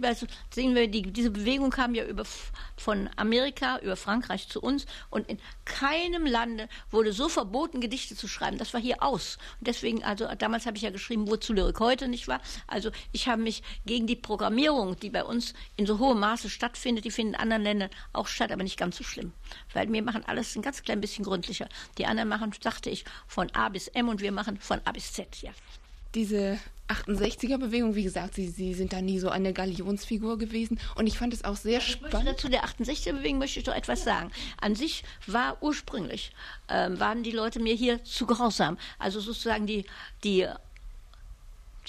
sehen 0.52 0.76
wir 0.76 0.88
die, 0.88 1.02
diese 1.02 1.32
Bewegung 1.32 1.63
Bewegung 1.64 1.72
kam 1.72 1.96
ja 1.96 2.06
über, 2.06 2.26
von 2.76 3.10
Amerika 3.16 3.80
über 3.80 3.96
Frankreich 3.96 4.50
zu 4.50 4.62
uns 4.62 4.86
und 5.10 5.30
in 5.30 5.40
keinem 5.64 6.26
Lande 6.26 6.68
wurde 6.92 7.14
so 7.14 7.30
verboten, 7.30 7.80
Gedichte 7.80 8.18
zu 8.18 8.28
schreiben. 8.28 8.58
Das 8.58 8.74
war 8.74 8.82
hier 8.82 9.02
aus. 9.02 9.38
Und 9.60 9.68
deswegen, 9.68 10.04
also 10.04 10.28
damals 10.38 10.66
habe 10.66 10.76
ich 10.76 10.84
ja 10.84 10.90
geschrieben, 10.90 11.28
wozu 11.28 11.54
Lyrik 11.54 11.80
heute 11.80 12.10
nicht 12.10 12.28
war. 12.28 12.42
Also 12.68 12.92
ich 13.14 13.30
habe 13.30 13.42
mich 13.42 13.64
gegen 13.86 14.08
die 14.08 14.18
Programmierung, 14.18 15.00
die 15.00 15.10
bei 15.10 15.24
uns 15.24 15.54
in 15.78 15.86
so 15.86 16.00
hohem 16.00 16.20
Maße 16.20 16.50
stattfindet, 16.50 17.06
die 17.06 17.12
finden 17.12 17.36
in 17.36 17.40
anderen 17.40 17.64
Ländern 17.64 17.90
auch 18.12 18.28
statt, 18.28 18.52
aber 18.52 18.64
nicht 18.64 18.78
ganz 18.78 18.98
so 18.98 19.06
schlimm. 19.06 19.32
Weil 19.74 19.92
wir 19.92 20.04
machen 20.04 20.26
alles 20.26 20.56
ein 20.58 20.62
ganz 20.62 20.84
klein 20.84 21.00
bisschen 21.00 21.24
gründlicher. 21.24 21.70
Die 21.98 22.06
anderen 22.06 22.28
machen, 22.28 22.54
dachte 22.62 22.90
ich, 22.90 23.06
von 23.26 23.50
A 23.52 23.70
bis 23.70 23.88
M 23.88 24.10
und 24.10 24.20
wir 24.20 24.34
machen 24.34 24.60
von 24.60 24.82
A 24.84 24.92
bis 24.92 25.14
Z, 25.14 25.42
ja. 25.42 25.52
Diese 26.14 26.60
68er-Bewegung, 26.90 27.96
wie 27.96 28.04
gesagt, 28.04 28.36
sie, 28.36 28.48
sie 28.48 28.74
sind 28.74 28.94
da 28.94 29.02
nie 29.02 29.20
so 29.20 29.30
eine 29.30 29.54
Galionsfigur 29.54 30.38
gewesen. 30.38 30.80
Und 30.96 31.08
ich 31.08 31.18
fand 31.18 31.34
es 31.34 31.44
auch 31.44 31.56
sehr 31.56 31.80
ich 31.80 31.92
spannend. 31.94 32.28
Dazu 32.28 32.50
der 32.50 32.66
68er-Bewegung 32.66 33.40
möchte 33.40 33.60
ich 33.60 33.66
doch 33.66 33.76
etwas 33.76 34.04
sagen. 34.04 34.32
An 34.60 34.76
sich 34.76 35.04
war 35.28 35.62
ursprünglich, 35.62 36.32
ähm, 36.70 37.00
waren 37.00 37.24
die 37.24 37.32
Leute 37.32 37.60
mir 37.60 37.76
hier 37.76 38.04
zu 38.04 38.26
grausam. 38.26 38.78
Also 39.00 39.20
sozusagen 39.20 39.66
die, 39.66 39.86
die 40.24 40.48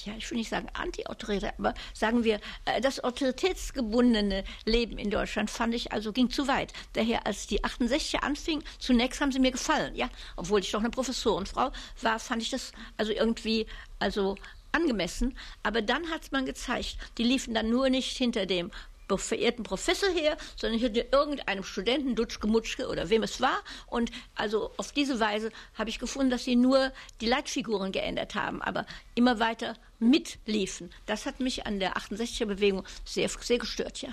ja, 0.05 0.13
ich 0.17 0.29
will 0.31 0.39
nicht 0.39 0.51
sagen 0.51 0.69
anti-autoritär, 0.73 1.55
aber 1.59 1.75
sagen 1.93 2.25
wir, 2.25 2.41
äh, 2.65 2.81
das 2.81 3.03
autoritätsgebundene 3.03 4.45
Leben 4.65 4.99
in 4.99 5.11
Deutschland 5.11 5.51
fand 5.51 5.75
ich 5.75 5.93
also 5.93 6.13
ging 6.13 6.31
zu 6.31 6.49
weit. 6.49 6.73
Daher, 6.95 7.27
als 7.27 7.47
die 7.47 7.63
68er 7.63 8.19
anfing, 8.19 8.63
zunächst 8.79 9.21
haben 9.21 9.33
sie 9.33 9.39
mir 9.39 9.53
gefallen, 9.53 9.95
ja, 9.95 10.09
obwohl 10.37 10.61
ich 10.61 10.71
doch 10.73 10.81
eine 10.81 10.91
Professorenfrau 10.91 11.71
war, 12.03 12.19
fand 12.19 12.43
ich 12.43 12.51
das 12.51 12.73
also 12.97 13.13
irgendwie, 13.13 13.67
also 13.99 14.37
angemessen. 14.75 15.37
Aber 15.63 15.81
dann 15.83 16.11
hat 16.11 16.33
man 16.33 16.45
gezeigt, 16.47 16.99
die 17.19 17.25
liefen 17.25 17.55
dann 17.55 17.71
nur 17.71 17.89
nicht 17.89 18.17
hinter 18.17 18.47
dem 18.47 18.71
verehrten 19.17 19.63
Professor 19.63 20.09
her, 20.11 20.37
sondern 20.57 20.81
hinter 20.81 21.13
irgendeinem 21.13 21.63
Studenten, 21.63 22.17
Dutschke, 22.17 22.47
Mutschke 22.47 22.89
oder 22.89 23.11
wem 23.11 23.23
es 23.23 23.41
war. 23.41 23.63
Und 23.87 24.11
also 24.35 24.73
auf 24.77 24.93
diese 24.93 25.21
Weise 25.21 25.53
habe 25.75 25.91
ich 25.91 25.99
gefunden, 25.99 26.31
dass 26.31 26.45
sie 26.45 26.57
nur 26.57 26.91
die 27.21 27.27
Leitfiguren 27.27 27.93
geändert 27.93 28.35
haben, 28.35 28.63
aber 28.63 28.87
immer 29.15 29.39
weiter 29.39 29.75
mitliefen. 29.99 30.91
Das 31.07 31.27
hat 31.27 31.39
mich 31.39 31.67
an 31.67 31.81
der 31.81 31.97
68er-Bewegung 31.97 32.85
sehr, 33.05 33.29
sehr 33.29 33.59
gestört, 33.59 34.03
ja. 34.03 34.11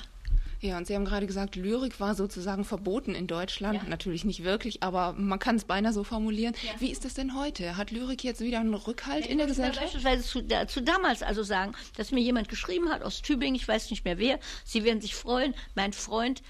Ja, 0.61 0.77
und 0.77 0.85
Sie 0.85 0.93
haben 0.93 1.05
gerade 1.05 1.25
gesagt, 1.25 1.55
Lyrik 1.55 1.99
war 1.99 2.13
sozusagen 2.13 2.63
verboten 2.63 3.15
in 3.15 3.25
Deutschland. 3.25 3.81
Ja. 3.81 3.89
Natürlich 3.89 4.25
nicht 4.25 4.43
wirklich, 4.43 4.83
aber 4.83 5.13
man 5.13 5.39
kann 5.39 5.55
es 5.55 5.65
beinahe 5.65 5.91
so 5.91 6.03
formulieren. 6.03 6.53
Ja. 6.63 6.79
Wie 6.79 6.91
ist 6.91 7.03
das 7.03 7.15
denn 7.15 7.35
heute? 7.35 7.77
Hat 7.77 7.89
Lyrik 7.89 8.23
jetzt 8.23 8.41
wieder 8.41 8.59
einen 8.59 8.75
Rückhalt 8.75 9.25
ja, 9.25 9.31
in 9.31 9.39
der 9.39 9.47
Gesellschaft? 9.47 9.81
Beispielsweise 9.81 10.23
zu, 10.23 10.43
da, 10.43 10.67
zu 10.67 10.83
damals 10.83 11.23
also 11.23 11.41
sagen, 11.41 11.73
dass 11.97 12.11
mir 12.11 12.21
jemand 12.21 12.47
geschrieben 12.47 12.89
hat 12.89 13.01
aus 13.01 13.23
Tübingen, 13.23 13.55
ich 13.55 13.67
weiß 13.67 13.89
nicht 13.89 14.05
mehr 14.05 14.19
wer, 14.19 14.39
Sie 14.63 14.83
werden 14.83 15.01
sich 15.01 15.15
freuen, 15.15 15.55
mein 15.73 15.93
Freund 15.93 16.43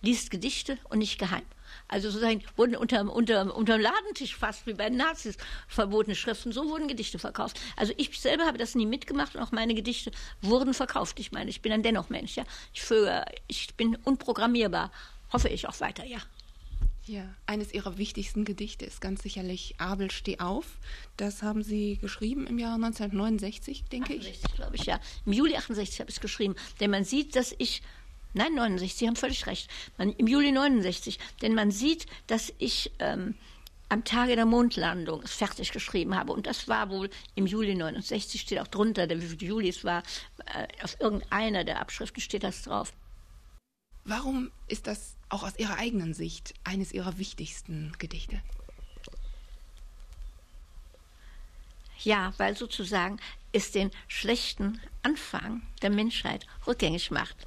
liest 0.00 0.30
Gedichte 0.30 0.78
und 0.88 0.98
nicht 0.98 1.18
geheim. 1.18 1.42
Also 1.88 2.10
sozusagen 2.10 2.42
wurden 2.56 2.76
unter, 2.76 3.00
unter, 3.12 3.54
unter 3.54 3.76
dem 3.76 3.82
Ladentisch 3.82 4.36
fast 4.36 4.66
wie 4.66 4.74
bei 4.74 4.88
den 4.88 4.98
Nazis 4.98 5.36
verbotene 5.68 6.14
Schriften, 6.14 6.52
so 6.52 6.68
wurden 6.68 6.88
Gedichte 6.88 7.18
verkauft. 7.18 7.60
Also 7.76 7.92
ich 7.96 8.20
selber 8.20 8.46
habe 8.46 8.58
das 8.58 8.74
nie 8.74 8.86
mitgemacht 8.86 9.34
und 9.34 9.42
auch 9.42 9.52
meine 9.52 9.74
Gedichte 9.74 10.10
wurden 10.42 10.74
verkauft. 10.74 11.18
Ich 11.20 11.32
meine, 11.32 11.50
ich 11.50 11.62
bin 11.62 11.72
ein 11.72 11.82
dennoch 11.82 12.08
Mensch, 12.08 12.36
ja. 12.36 12.44
Ich, 12.72 12.82
für, 12.82 13.24
ich 13.46 13.74
bin 13.74 13.96
unprogrammierbar, 14.04 14.90
hoffe 15.32 15.48
ich 15.48 15.68
auch 15.68 15.80
weiter, 15.80 16.04
ja. 16.04 16.18
Ja, 17.06 17.22
eines 17.46 17.72
Ihrer 17.72 17.98
wichtigsten 17.98 18.44
Gedichte 18.44 18.84
ist 18.84 19.00
ganz 19.00 19.22
sicherlich 19.22 19.76
Abel, 19.78 20.10
steh 20.10 20.40
auf. 20.40 20.66
Das 21.16 21.40
haben 21.40 21.62
Sie 21.62 21.98
geschrieben 21.98 22.48
im 22.48 22.58
Jahr 22.58 22.74
1969, 22.74 23.84
denke 23.84 24.14
68, 24.14 24.40
ich. 24.42 24.54
glaube 24.54 24.74
ich, 24.74 24.86
ja. 24.86 24.98
Im 25.24 25.32
Juli 25.32 25.54
68 25.54 26.00
habe 26.00 26.10
ich 26.10 26.16
es 26.16 26.20
geschrieben. 26.20 26.56
Denn 26.80 26.90
man 26.90 27.04
sieht, 27.04 27.36
dass 27.36 27.54
ich 27.58 27.82
Nein, 28.36 28.54
69, 28.54 28.94
Sie 28.94 29.08
haben 29.08 29.16
völlig 29.16 29.46
recht. 29.46 29.70
Man, 29.96 30.12
Im 30.12 30.26
Juli 30.26 30.52
69. 30.52 31.18
Denn 31.40 31.54
man 31.54 31.70
sieht, 31.70 32.06
dass 32.26 32.52
ich 32.58 32.92
ähm, 32.98 33.34
am 33.88 34.04
Tage 34.04 34.36
der 34.36 34.44
Mondlandung 34.44 35.22
es 35.22 35.32
fertig 35.32 35.72
geschrieben 35.72 36.14
habe. 36.14 36.34
Und 36.34 36.46
das 36.46 36.68
war 36.68 36.90
wohl 36.90 37.08
im 37.34 37.46
Juli 37.46 37.74
69, 37.74 38.42
steht 38.42 38.58
auch 38.58 38.66
drunter, 38.66 39.08
wie 39.08 39.26
viel 39.26 39.42
Juli 39.42 39.70
es 39.70 39.84
war. 39.84 40.02
Äh, 40.54 40.68
auf 40.84 41.00
irgendeiner 41.00 41.64
der 41.64 41.80
Abschriften 41.80 42.20
steht 42.20 42.42
das 42.42 42.62
drauf. 42.62 42.92
Warum 44.04 44.50
ist 44.68 44.86
das 44.86 45.16
auch 45.30 45.42
aus 45.42 45.58
Ihrer 45.58 45.78
eigenen 45.78 46.12
Sicht 46.12 46.52
eines 46.62 46.92
Ihrer 46.92 47.16
wichtigsten 47.16 47.92
Gedichte? 47.98 48.42
Ja, 52.00 52.34
weil 52.36 52.54
sozusagen 52.54 53.18
es 53.52 53.72
den 53.72 53.90
schlechten 54.08 54.78
Anfang 55.02 55.62
der 55.80 55.90
Menschheit 55.90 56.46
rückgängig 56.66 57.10
macht. 57.10 57.46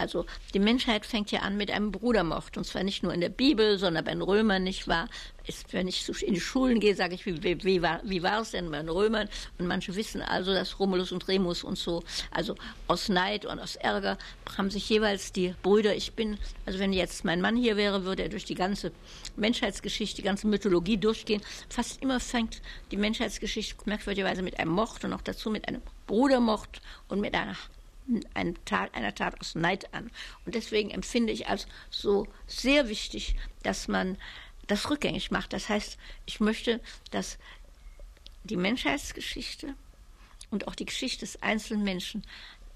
Also 0.00 0.24
die 0.54 0.58
Menschheit 0.58 1.04
fängt 1.04 1.30
ja 1.30 1.40
an 1.40 1.56
mit 1.56 1.70
einem 1.70 1.92
Brudermord. 1.92 2.56
Und 2.56 2.64
zwar 2.64 2.82
nicht 2.82 3.02
nur 3.02 3.12
in 3.12 3.20
der 3.20 3.28
Bibel, 3.28 3.78
sondern 3.78 4.04
bei 4.04 4.12
den 4.12 4.22
Römern, 4.22 4.64
nicht 4.64 4.88
wahr? 4.88 5.08
Ist, 5.46 5.72
wenn 5.72 5.88
ich 5.88 6.08
in 6.22 6.34
die 6.34 6.40
Schulen 6.40 6.80
gehe, 6.80 6.94
sage 6.94 7.14
ich, 7.14 7.26
wie, 7.26 7.42
wie, 7.42 7.62
wie, 7.64 7.82
war, 7.82 8.00
wie 8.04 8.22
war 8.22 8.40
es 8.40 8.52
denn 8.52 8.70
bei 8.70 8.78
den 8.78 8.88
Römern? 8.88 9.28
Und 9.58 9.66
manche 9.66 9.94
wissen 9.96 10.22
also, 10.22 10.52
dass 10.52 10.78
Romulus 10.78 11.12
und 11.12 11.26
Remus 11.28 11.64
und 11.64 11.76
so, 11.76 12.02
also 12.30 12.54
aus 12.86 13.08
Neid 13.08 13.46
und 13.46 13.58
aus 13.58 13.76
Ärger, 13.76 14.16
haben 14.56 14.70
sich 14.70 14.88
jeweils 14.88 15.32
die 15.32 15.54
Brüder, 15.62 15.94
ich 15.94 16.12
bin, 16.12 16.38
also 16.66 16.78
wenn 16.78 16.92
jetzt 16.92 17.24
mein 17.24 17.40
Mann 17.40 17.56
hier 17.56 17.76
wäre, 17.76 18.04
würde 18.04 18.22
er 18.22 18.28
durch 18.28 18.44
die 18.44 18.54
ganze 18.54 18.92
Menschheitsgeschichte, 19.36 20.16
die 20.16 20.26
ganze 20.26 20.46
Mythologie 20.46 20.98
durchgehen. 20.98 21.42
Fast 21.68 22.00
immer 22.02 22.20
fängt 22.20 22.62
die 22.90 22.96
Menschheitsgeschichte 22.96 23.76
merkwürdigerweise 23.86 24.42
mit 24.42 24.58
einem 24.58 24.72
Mord 24.72 25.04
und 25.04 25.12
auch 25.12 25.22
dazu 25.22 25.50
mit 25.50 25.66
einem 25.66 25.82
Brudermord 26.06 26.80
und 27.08 27.20
mit 27.20 27.34
einer 27.34 27.56
eine 28.34 28.54
Tat, 28.64 28.94
einer 28.94 29.14
Tat 29.14 29.40
aus 29.40 29.54
Neid 29.54 29.92
an. 29.94 30.10
Und 30.44 30.54
deswegen 30.54 30.90
empfinde 30.90 31.32
ich 31.32 31.48
als 31.48 31.66
so 31.90 32.26
sehr 32.46 32.88
wichtig, 32.88 33.36
dass 33.62 33.88
man 33.88 34.16
das 34.66 34.90
rückgängig 34.90 35.30
macht. 35.30 35.52
Das 35.52 35.68
heißt, 35.68 35.98
ich 36.26 36.40
möchte, 36.40 36.80
dass 37.10 37.38
die 38.44 38.56
Menschheitsgeschichte 38.56 39.74
und 40.50 40.66
auch 40.66 40.74
die 40.74 40.86
Geschichte 40.86 41.20
des 41.20 41.42
einzelnen 41.42 41.84
Menschen 41.84 42.22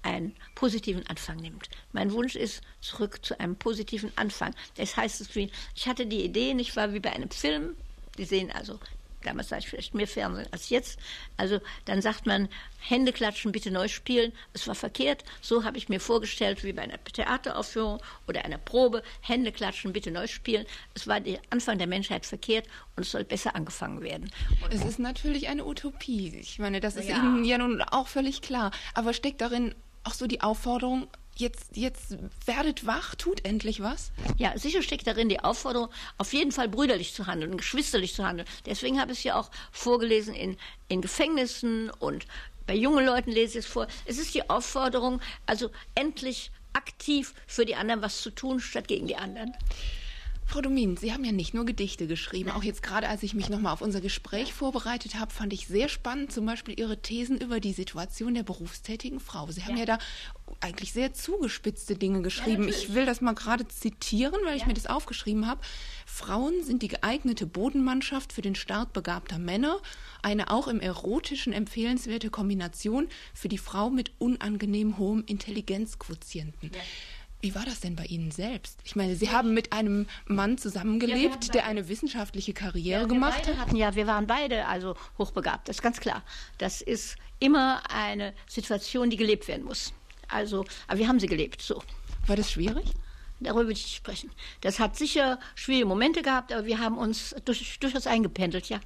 einen 0.05 0.35
positiven 0.53 1.05
Anfang 1.07 1.37
nimmt. 1.37 1.67
Mein 1.91 2.11
Wunsch 2.11 2.35
ist 2.35 2.61
zurück 2.79 3.25
zu 3.25 3.39
einem 3.39 3.55
positiven 3.55 4.11
Anfang. 4.15 4.53
Das 4.75 4.95
heißt 4.95 5.35
ich 5.35 5.87
hatte 5.87 6.05
die 6.05 6.23
Idee, 6.23 6.53
nicht 6.53 6.75
wahr, 6.75 6.93
wie 6.93 6.99
bei 6.99 7.11
einem 7.11 7.31
Film. 7.31 7.75
Die 8.17 8.25
sehen 8.25 8.51
also 8.51 8.79
damals 9.25 9.49
sah 9.49 9.57
ich 9.57 9.67
vielleicht 9.67 9.93
mehr 9.93 10.07
Fernsehen 10.07 10.47
als 10.51 10.69
jetzt. 10.69 10.99
Also 11.37 11.59
dann 11.85 12.01
sagt 12.01 12.25
man, 12.25 12.49
Hände 12.79 13.11
klatschen, 13.13 13.51
bitte 13.51 13.71
neu 13.71 13.87
spielen. 13.87 14.31
Es 14.53 14.67
war 14.67 14.75
verkehrt. 14.75 15.23
So 15.41 15.63
habe 15.63 15.77
ich 15.77 15.89
mir 15.89 15.99
vorgestellt, 15.99 16.63
wie 16.63 16.73
bei 16.73 16.83
einer 16.83 17.03
Theateraufführung 17.03 18.01
oder 18.27 18.45
einer 18.45 18.57
Probe. 18.57 19.01
Hände 19.21 19.51
klatschen, 19.51 19.93
bitte 19.93 20.11
neu 20.11 20.27
spielen. 20.27 20.65
Es 20.93 21.07
war 21.07 21.19
der 21.19 21.39
Anfang 21.49 21.77
der 21.77 21.87
Menschheit 21.87 22.25
verkehrt 22.25 22.67
und 22.95 23.03
es 23.03 23.11
soll 23.11 23.23
besser 23.23 23.55
angefangen 23.55 24.01
werden. 24.01 24.31
Und 24.63 24.73
es 24.73 24.85
ist 24.85 24.99
natürlich 24.99 25.47
eine 25.47 25.65
Utopie. 25.65 26.35
Ich 26.39 26.59
meine, 26.59 26.79
das 26.79 26.95
ist 26.95 27.09
ja. 27.09 27.17
Ihnen 27.17 27.45
ja 27.45 27.57
nun 27.57 27.81
auch 27.81 28.07
völlig 28.07 28.41
klar. 28.41 28.71
Aber 28.93 29.13
steckt 29.13 29.41
darin 29.41 29.73
auch 30.03 30.13
so 30.13 30.27
die 30.27 30.41
Aufforderung, 30.41 31.07
jetzt, 31.35 31.75
jetzt 31.75 32.17
werdet 32.45 32.85
wach, 32.85 33.15
tut 33.15 33.45
endlich 33.45 33.81
was? 33.81 34.11
Ja, 34.37 34.57
sicher 34.57 34.81
steckt 34.81 35.07
darin 35.07 35.29
die 35.29 35.39
Aufforderung, 35.39 35.89
auf 36.17 36.33
jeden 36.33 36.51
Fall 36.51 36.69
brüderlich 36.69 37.13
zu 37.13 37.27
handeln, 37.27 37.57
geschwisterlich 37.57 38.13
zu 38.13 38.25
handeln. 38.25 38.47
Deswegen 38.65 38.99
habe 38.99 39.11
ich 39.11 39.19
es 39.19 39.23
ja 39.23 39.39
auch 39.39 39.51
vorgelesen 39.71 40.33
in, 40.33 40.57
in 40.87 41.01
Gefängnissen 41.01 41.89
und 41.89 42.25
bei 42.67 42.75
jungen 42.75 43.05
Leuten 43.05 43.31
lese 43.31 43.59
ich 43.59 43.65
es 43.65 43.71
vor. 43.71 43.87
Es 44.05 44.17
ist 44.17 44.33
die 44.33 44.49
Aufforderung, 44.49 45.21
also 45.45 45.69
endlich 45.93 46.51
aktiv 46.73 47.33
für 47.47 47.65
die 47.65 47.75
anderen 47.75 48.01
was 48.01 48.21
zu 48.21 48.31
tun, 48.31 48.59
statt 48.59 48.87
gegen 48.87 49.07
die 49.07 49.15
anderen. 49.15 49.53
Frau 50.47 50.61
Domin, 50.61 50.95
Sie 50.95 51.11
haben 51.11 51.25
ja 51.25 51.31
nicht 51.31 51.53
nur 51.53 51.65
Gedichte 51.65 52.07
geschrieben. 52.07 52.51
Auch 52.51 52.63
jetzt 52.63 52.83
gerade, 52.83 53.09
als 53.09 53.23
ich 53.23 53.33
mich 53.33 53.49
nochmal 53.49 53.73
auf 53.73 53.81
unser 53.81 53.99
Gespräch 53.99 54.53
vorbereitet 54.53 55.15
habe, 55.15 55.33
fand 55.33 55.51
ich 55.53 55.67
sehr 55.67 55.89
spannend 55.89 56.31
zum 56.31 56.45
Beispiel 56.45 56.79
Ihre 56.79 57.01
Thesen 57.01 57.39
über 57.39 57.59
die 57.59 57.73
Situation 57.73 58.35
der 58.35 58.43
berufstätigen 58.43 59.19
Frau. 59.19 59.51
Sie 59.51 59.63
haben 59.63 59.75
ja, 59.75 59.85
ja 59.85 59.97
da 59.97 59.99
eigentlich 60.61 60.93
sehr 60.93 61.13
zugespitzte 61.13 61.95
Dinge 61.95 62.21
geschrieben. 62.21 62.63
Ja, 62.63 62.69
ich 62.69 62.93
will 62.93 63.05
das 63.05 63.21
mal 63.21 63.33
gerade 63.33 63.67
zitieren, 63.67 64.39
weil 64.43 64.51
ja. 64.51 64.57
ich 64.57 64.65
mir 64.67 64.75
das 64.75 64.85
aufgeschrieben 64.85 65.47
habe. 65.47 65.61
Frauen 66.05 66.63
sind 66.63 66.83
die 66.83 66.87
geeignete 66.87 67.47
Bodenmannschaft 67.47 68.31
für 68.31 68.41
den 68.41 68.55
Start 68.55 68.93
begabter 68.93 69.39
Männer, 69.39 69.79
eine 70.21 70.51
auch 70.51 70.67
im 70.67 70.79
erotischen 70.79 71.53
empfehlenswerte 71.53 72.29
Kombination 72.29 73.07
für 73.33 73.49
die 73.49 73.57
Frau 73.57 73.89
mit 73.89 74.11
unangenehm 74.19 74.97
hohem 74.97 75.23
Intelligenzquotienten. 75.25 76.71
Wie 77.45 77.53
war 77.53 77.63
das 77.63 77.79
denn 77.79 77.95
bei 77.95 78.05
Ihnen 78.05 78.31
selbst? 78.31 78.79
Ich 78.85 78.95
meine, 78.95 79.15
Sie 79.15 79.29
haben 79.29 79.53
mit 79.53 79.71
einem 79.71 80.07
Mann 80.25 80.57
zusammengelebt, 80.57 81.45
ja, 81.45 81.51
der 81.51 81.65
eine 81.67 81.87
wissenschaftliche 81.89 82.53
Karriere 82.53 83.01
ja, 83.01 83.07
gemacht 83.07 83.47
hat. 83.47 83.57
Hatten, 83.57 83.75
ja, 83.75 83.93
wir 83.93 84.07
waren 84.07 84.25
beide 84.25 84.65
also 84.65 84.95
hochbegabt, 85.19 85.69
das 85.69 85.75
ist 85.75 85.81
ganz 85.83 85.99
klar. 85.99 86.23
Das 86.57 86.81
ist 86.81 87.17
immer 87.37 87.83
eine 87.91 88.33
Situation, 88.47 89.11
die 89.11 89.17
gelebt 89.17 89.47
werden 89.47 89.63
muss. 89.63 89.93
Also, 90.27 90.65
aber 90.87 90.97
wir 90.97 91.07
haben 91.07 91.19
sie 91.19 91.27
gelebt, 91.27 91.61
so. 91.61 91.83
War 92.25 92.35
das 92.35 92.51
schwierig? 92.51 92.85
Darüber 93.39 93.67
will 93.67 93.73
ich 93.73 93.83
nicht 93.83 93.95
sprechen. 93.95 94.31
Das 94.61 94.79
hat 94.79 94.97
sicher 94.97 95.37
schwierige 95.53 95.85
Momente 95.85 96.23
gehabt, 96.23 96.51
aber 96.51 96.65
wir 96.65 96.79
haben 96.79 96.97
uns 96.97 97.35
durch, 97.45 97.77
durchaus 97.79 98.07
eingependelt, 98.07 98.69
ja. 98.69 98.79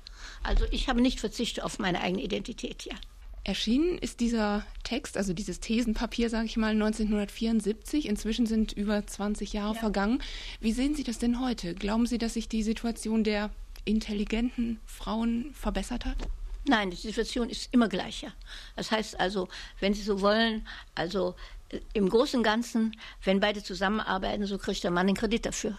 Also 0.44 0.66
ich 0.72 0.90
habe 0.90 1.00
nicht 1.00 1.22
verzichtet 1.22 1.64
auf 1.64 1.80
meine 1.80 2.02
eigene 2.02 2.24
Identität, 2.24 2.84
ja. 2.84 2.96
Erschienen 3.44 3.98
ist 3.98 4.20
dieser 4.20 4.66
Text, 4.84 5.18
also 5.18 5.34
dieses 5.34 5.60
Thesenpapier, 5.60 6.30
sage 6.30 6.46
ich 6.46 6.58
mal, 6.58 6.72
1974. 6.72 8.08
Inzwischen 8.08 8.46
sind 8.46 8.74
über 8.74 9.06
20 9.06 9.54
Jahre 9.54 9.74
ja. 9.76 9.80
vergangen. 9.80 10.22
Wie 10.60 10.72
sehen 10.72 10.96
Sie 10.96 11.04
das 11.04 11.20
denn 11.20 11.40
heute? 11.40 11.74
Glauben 11.74 12.06
Sie, 12.06 12.18
dass 12.18 12.34
sich 12.34 12.50
die 12.50 12.64
Situation 12.64 13.24
der 13.24 13.50
intelligenten 13.86 14.80
Frauen 14.86 15.52
verbessert 15.54 16.06
hat? 16.06 16.18
Nein, 16.66 16.92
die 16.92 16.98
Situation 16.98 17.50
ist 17.50 17.74
immer 17.74 17.88
gleicher. 17.88 18.34
Das 18.76 18.92
heißt 18.92 19.20
also, 19.20 19.48
wenn 19.80 19.94
Sie 19.94 20.04
so 20.04 20.22
wollen, 20.22 20.68
also 20.94 21.36
äh, 21.70 21.80
im 21.94 22.10
Großen 22.10 22.38
und 22.38 22.44
Ganzen, 22.44 22.96
wenn 23.24 23.40
beide 23.40 23.64
zusammenarbeiten, 23.64 24.46
so 24.46 24.58
kriegt 24.58 24.84
der 24.84 24.92
Mann 24.92 25.08
den 25.08 25.16
Kredit 25.16 25.46
dafür. 25.46 25.78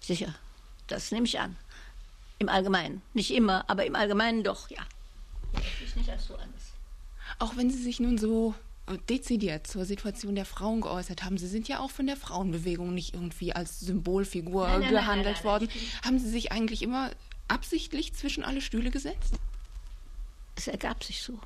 Sicher. 0.00 0.34
Das 0.88 1.12
nehme 1.12 1.26
ich 1.26 1.38
an. 1.38 1.56
Im 2.38 2.48
Allgemeinen. 2.48 3.02
Nicht 3.14 3.30
immer, 3.30 3.68
aber 3.68 3.86
im 3.86 3.94
Allgemeinen 3.94 4.42
doch, 4.42 4.68
ja. 4.70 4.82
Das 5.52 5.62
ist 5.86 5.96
nicht 5.96 6.10
als 6.10 6.26
so 6.26 6.34
anders. 6.34 6.61
Auch 7.38 7.56
wenn 7.56 7.70
Sie 7.70 7.82
sich 7.82 8.00
nun 8.00 8.18
so 8.18 8.54
dezidiert 9.08 9.66
zur 9.66 9.84
Situation 9.84 10.34
der 10.34 10.44
Frauen 10.44 10.80
geäußert 10.80 11.24
haben. 11.24 11.38
Sie 11.38 11.46
sind 11.46 11.68
ja 11.68 11.78
auch 11.78 11.90
von 11.90 12.06
der 12.06 12.16
Frauenbewegung 12.16 12.92
nicht 12.92 13.14
irgendwie 13.14 13.52
als 13.52 13.80
Symbolfigur 13.80 14.66
nein, 14.66 14.80
nein, 14.80 14.90
gehandelt 14.90 15.36
nein, 15.36 15.44
worden. 15.44 15.68
Haben 16.04 16.18
Sie 16.18 16.28
sich 16.28 16.52
eigentlich 16.52 16.82
immer 16.82 17.10
absichtlich 17.48 18.12
zwischen 18.14 18.42
alle 18.44 18.60
Stühle 18.60 18.90
gesetzt? 18.90 19.34
Es 20.56 20.66
ergab 20.66 21.04
sich 21.04 21.22
so. 21.22 21.38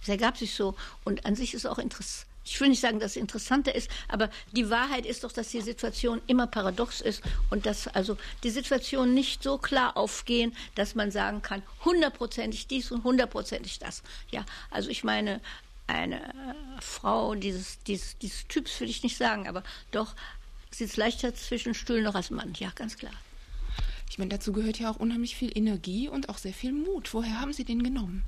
Es 0.00 0.08
ergab 0.08 0.36
sich 0.36 0.54
so. 0.54 0.74
Und 1.04 1.26
an 1.26 1.34
sich 1.34 1.54
ist 1.54 1.66
auch 1.66 1.78
interessant. 1.78 2.26
Ich 2.44 2.60
will 2.60 2.68
nicht 2.68 2.80
sagen, 2.80 3.00
dass 3.00 3.12
es 3.12 3.16
interessanter 3.16 3.74
ist, 3.74 3.90
aber 4.08 4.30
die 4.52 4.68
Wahrheit 4.68 5.06
ist 5.06 5.24
doch, 5.24 5.32
dass 5.32 5.48
die 5.48 5.62
Situation 5.62 6.20
immer 6.26 6.46
paradox 6.46 7.00
ist 7.00 7.22
und 7.50 7.64
dass 7.64 7.88
also 7.88 8.18
die 8.42 8.50
Situationen 8.50 9.14
nicht 9.14 9.42
so 9.42 9.56
klar 9.56 9.96
aufgehen, 9.96 10.54
dass 10.74 10.94
man 10.94 11.10
sagen 11.10 11.40
kann, 11.40 11.62
hundertprozentig 11.84 12.66
dies 12.66 12.90
und 12.90 13.02
hundertprozentig 13.04 13.78
das. 13.78 14.02
Ja, 14.30 14.44
also 14.70 14.90
ich 14.90 15.04
meine, 15.04 15.40
eine 15.86 16.28
äh, 16.28 16.80
Frau 16.80 17.34
dieses, 17.34 17.78
dieses, 17.84 18.18
dieses 18.18 18.46
Typs, 18.46 18.80
will 18.80 18.90
ich 18.90 19.02
nicht 19.02 19.16
sagen, 19.16 19.48
aber 19.48 19.62
doch 19.90 20.14
sitzt 20.70 20.96
leichter 20.96 21.34
zwischen 21.34 21.74
Stühlen 21.74 22.04
noch 22.04 22.14
als 22.14 22.30
Mann. 22.30 22.52
Ja, 22.58 22.70
ganz 22.74 22.96
klar. 22.96 23.12
Ich 24.10 24.18
meine, 24.18 24.30
dazu 24.30 24.52
gehört 24.52 24.78
ja 24.78 24.90
auch 24.90 24.96
unheimlich 24.96 25.34
viel 25.34 25.56
Energie 25.56 26.08
und 26.08 26.28
auch 26.28 26.38
sehr 26.38 26.52
viel 26.52 26.72
Mut. 26.72 27.12
Woher 27.14 27.40
haben 27.40 27.52
Sie 27.52 27.64
den 27.64 27.82
genommen? 27.82 28.24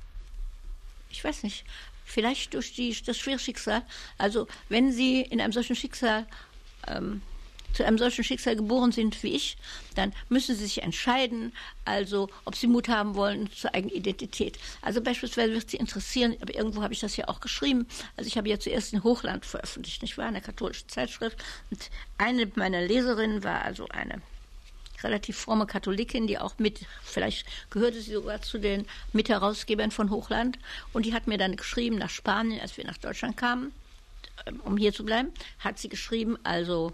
Ich 1.09 1.23
weiß 1.23 1.43
nicht. 1.43 1.65
Vielleicht 2.07 2.53
durch 2.53 2.73
die, 2.73 2.95
das 3.05 3.17
schwere 3.17 3.37
Schicksal. 3.37 3.83
Also, 4.17 4.47
wenn 4.69 4.91
Sie 4.93 5.21
in 5.21 5.41
einem 5.41 5.51
solchen 5.51 5.75
Schicksal 5.75 6.25
ähm, 6.87 7.21
zu 7.73 7.85
einem 7.85 7.97
solchen 7.97 8.23
Schicksal 8.23 8.55
geboren 8.55 8.91
sind 8.91 9.21
wie 9.21 9.35
ich, 9.35 9.57
dann 9.93 10.13
müssen 10.29 10.55
sie 10.55 10.63
sich 10.63 10.81
entscheiden, 10.81 11.53
also 11.85 12.29
ob 12.45 12.55
sie 12.55 12.65
Mut 12.65 12.89
haben 12.89 13.13
wollen 13.13 13.51
zur 13.51 13.75
eigenen 13.75 13.95
Identität. 13.95 14.57
Also 14.81 15.01
beispielsweise 15.01 15.53
wird 15.53 15.69
sie 15.69 15.77
interessieren, 15.77 16.35
aber 16.41 16.55
irgendwo 16.55 16.81
habe 16.81 16.93
ich 16.93 17.01
das 17.01 17.17
ja 17.17 17.27
auch 17.27 17.39
geschrieben. 17.39 17.85
Also 18.15 18.27
ich 18.27 18.37
habe 18.37 18.49
ja 18.49 18.57
zuerst 18.57 18.93
in 18.93 19.03
Hochland 19.03 19.45
veröffentlicht, 19.45 20.01
nicht 20.01 20.17
wahr, 20.17 20.27
eine 20.27 20.41
katholische 20.41 20.87
Zeitschrift. 20.87 21.37
Und 21.69 21.91
eine 22.17 22.49
meiner 22.55 22.81
Leserinnen 22.81 23.43
war 23.43 23.61
also 23.61 23.87
eine 23.89 24.21
relativ 25.03 25.37
fromme 25.37 25.65
Katholikin, 25.65 26.27
die 26.27 26.39
auch 26.39 26.57
mit, 26.57 26.85
vielleicht 27.03 27.45
gehörte 27.69 28.01
sie 28.01 28.13
sogar 28.13 28.41
zu 28.41 28.57
den 28.57 28.85
Mitherausgebern 29.13 29.91
von 29.91 30.09
Hochland. 30.09 30.57
Und 30.93 31.05
die 31.05 31.13
hat 31.13 31.27
mir 31.27 31.37
dann 31.37 31.55
geschrieben 31.55 31.97
nach 31.97 32.09
Spanien, 32.09 32.61
als 32.61 32.77
wir 32.77 32.85
nach 32.85 32.97
Deutschland 32.97 33.37
kamen, 33.37 33.71
um 34.63 34.77
hier 34.77 34.93
zu 34.93 35.05
bleiben, 35.05 35.29
hat 35.59 35.79
sie 35.79 35.89
geschrieben, 35.89 36.37
also 36.43 36.93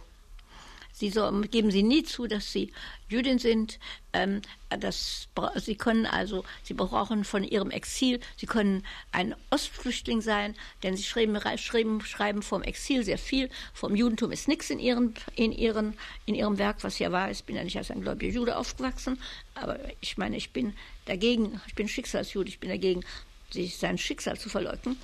Sie 0.96 1.10
so, 1.10 1.30
geben 1.42 1.72
Sie 1.72 1.82
nie 1.82 2.04
zu, 2.04 2.28
dass 2.28 2.52
Sie 2.52 2.72
Jüdin 3.10 3.40
sind. 3.40 3.80
Ähm, 4.14 4.42
das, 4.70 5.28
Sie 5.56 5.76
können 5.76 6.06
also, 6.06 6.46
Sie 6.62 6.76
brauchen 6.76 7.24
von 7.24 7.44
Ihrem 7.44 7.72
Exil, 7.72 8.20
Sie 8.38 8.46
können 8.46 8.86
ein 9.12 9.36
Ostflüchtling 9.50 10.22
sein, 10.22 10.56
denn 10.84 10.96
Sie 10.96 11.04
schreiben, 11.04 11.40
schreiben, 11.58 12.02
schreiben 12.02 12.44
vom 12.44 12.62
Exil 12.62 13.04
sehr 13.04 13.18
viel. 13.18 13.50
Vom 13.74 13.96
Judentum 13.96 14.32
ist 14.32 14.48
nichts 14.48 14.70
in, 14.70 14.78
ihren, 14.78 15.16
in, 15.36 15.52
ihren, 15.52 15.98
in 16.28 16.36
Ihrem 16.36 16.60
Werk, 16.60 16.84
was 16.84 17.00
ja 17.00 17.12
war. 17.12 17.32
Ich 17.32 17.44
bin 17.44 17.56
ja 17.56 17.64
nicht 17.64 17.78
als 17.78 17.90
ein 17.90 18.02
gläubiger 18.02 18.32
Jude 18.32 18.56
aufgewachsen, 18.56 19.20
aber 19.56 19.80
ich 20.00 20.18
meine, 20.18 20.38
ich 20.38 20.52
bin 20.52 20.74
dagegen, 21.06 21.60
ich 21.68 21.74
bin 21.74 21.88
Schicksalsjude, 21.88 22.50
ich 22.50 22.60
bin 22.60 22.70
dagegen, 22.70 23.04
sich 23.50 23.78
sein 23.78 23.98
Schicksal 23.98 24.40
zu 24.40 24.50
verleugnen. 24.50 24.98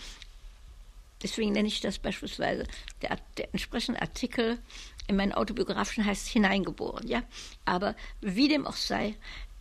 Deswegen 1.21 1.51
nenne 1.51 1.67
ich 1.67 1.81
das 1.81 1.99
beispielsweise 1.99 2.65
der, 3.01 3.17
der 3.37 3.49
entsprechende 3.51 4.01
Artikel 4.01 4.59
in 5.07 5.15
meinen 5.15 5.33
autobiografischen 5.33 6.05
heißt 6.05 6.27
hineingeboren, 6.27 7.07
ja. 7.07 7.23
Aber 7.65 7.95
wie 8.21 8.47
dem 8.47 8.67
auch 8.67 8.75
sei, 8.75 9.15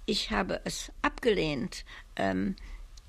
ich 0.07 0.31
habe 0.31 0.61
es 0.65 0.93
abgelehnt, 1.03 1.85
ähm, 2.17 2.55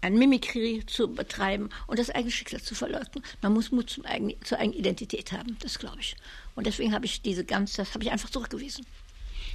ein 0.02 0.18
Mimikry 0.18 0.84
zu 0.86 1.14
betreiben 1.14 1.70
und 1.88 2.00
das 2.00 2.10
eigene 2.10 2.32
Schicksal 2.32 2.62
zu 2.62 2.76
verleugnen. 2.76 3.24
Man 3.42 3.54
muss 3.54 3.72
Mut 3.72 3.90
zum 3.90 4.06
eigenen, 4.06 4.42
zur 4.44 4.58
eigenen 4.60 4.80
Identität 4.80 5.32
haben, 5.32 5.58
das 5.60 5.78
glaube 5.78 6.00
ich. 6.00 6.16
Und 6.56 6.68
deswegen 6.68 6.94
habe 6.94 7.06
ich 7.06 7.22
diese 7.22 7.44
ganze, 7.44 7.78
das 7.78 7.94
habe 7.94 8.04
ich 8.04 8.12
einfach 8.12 8.30
zurückgewiesen. 8.30 8.86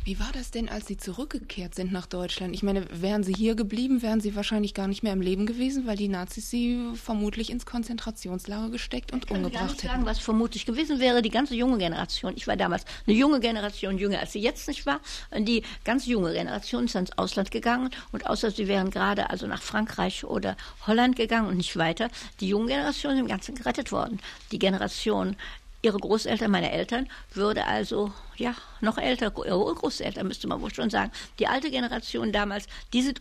Wie 0.04 0.18
war 0.18 0.30
das 0.32 0.50
denn, 0.50 0.68
als 0.68 0.86
Sie 0.86 0.96
zurückgekehrt 0.96 1.74
sind 1.74 1.92
nach 1.92 2.06
Deutschland? 2.06 2.54
Ich 2.54 2.62
meine, 2.62 2.86
wären 2.90 3.22
Sie 3.22 3.32
hier 3.32 3.54
geblieben, 3.54 4.02
wären 4.02 4.20
Sie 4.20 4.34
wahrscheinlich 4.34 4.74
gar 4.74 4.88
nicht 4.88 5.02
mehr 5.02 5.12
im 5.12 5.20
Leben 5.20 5.46
gewesen, 5.46 5.86
weil 5.86 5.96
die 5.96 6.08
Nazis 6.08 6.50
Sie 6.50 6.78
vermutlich 6.94 7.50
ins 7.50 7.66
Konzentrationslager 7.66 8.70
gesteckt 8.70 9.12
und 9.12 9.24
ich 9.24 9.30
umgebracht 9.30 9.54
hätten. 9.54 9.72
Ich 9.72 9.78
kann 9.78 9.86
nicht 9.86 9.92
sagen, 9.92 10.06
was 10.06 10.18
vermutlich 10.18 10.66
gewesen 10.66 11.00
wäre. 11.00 11.22
Die 11.22 11.30
ganze 11.30 11.54
junge 11.54 11.78
Generation, 11.78 12.34
ich 12.36 12.46
war 12.46 12.56
damals 12.56 12.84
eine 13.06 13.16
junge 13.16 13.40
Generation, 13.40 13.98
jünger 13.98 14.18
als 14.18 14.32
sie 14.32 14.40
jetzt 14.40 14.68
nicht 14.68 14.86
war, 14.86 15.00
die 15.36 15.62
ganz 15.84 16.06
junge 16.06 16.32
Generation 16.32 16.84
ist 16.84 16.94
ins 16.94 17.16
Ausland 17.16 17.50
gegangen 17.50 17.90
und 18.12 18.26
außer 18.26 18.50
sie 18.50 18.68
wären 18.68 18.90
gerade 18.90 19.30
also 19.30 19.46
nach 19.46 19.62
Frankreich 19.62 20.24
oder 20.24 20.56
Holland 20.86 21.16
gegangen 21.16 21.48
und 21.48 21.56
nicht 21.56 21.76
weiter. 21.76 22.08
Die 22.40 22.48
junge 22.48 22.68
Generation 22.68 23.14
ist 23.14 23.20
im 23.20 23.28
Ganzen 23.28 23.54
gerettet 23.54 23.92
worden. 23.92 24.20
Die 24.52 24.58
Generation 24.58 25.36
ihre 25.84 25.98
Großeltern, 25.98 26.50
meine 26.50 26.72
Eltern, 26.72 27.08
würde 27.32 27.66
also, 27.66 28.12
ja, 28.36 28.54
noch 28.80 28.98
älter, 28.98 29.32
ihre 29.44 29.58
Urgroßeltern 29.58 30.26
müsste 30.26 30.48
man 30.48 30.60
wohl 30.60 30.72
schon 30.74 30.90
sagen. 30.90 31.12
Die 31.38 31.46
alte 31.46 31.70
Generation 31.70 32.32
damals, 32.32 32.66
die 32.92 33.02
sind 33.02 33.20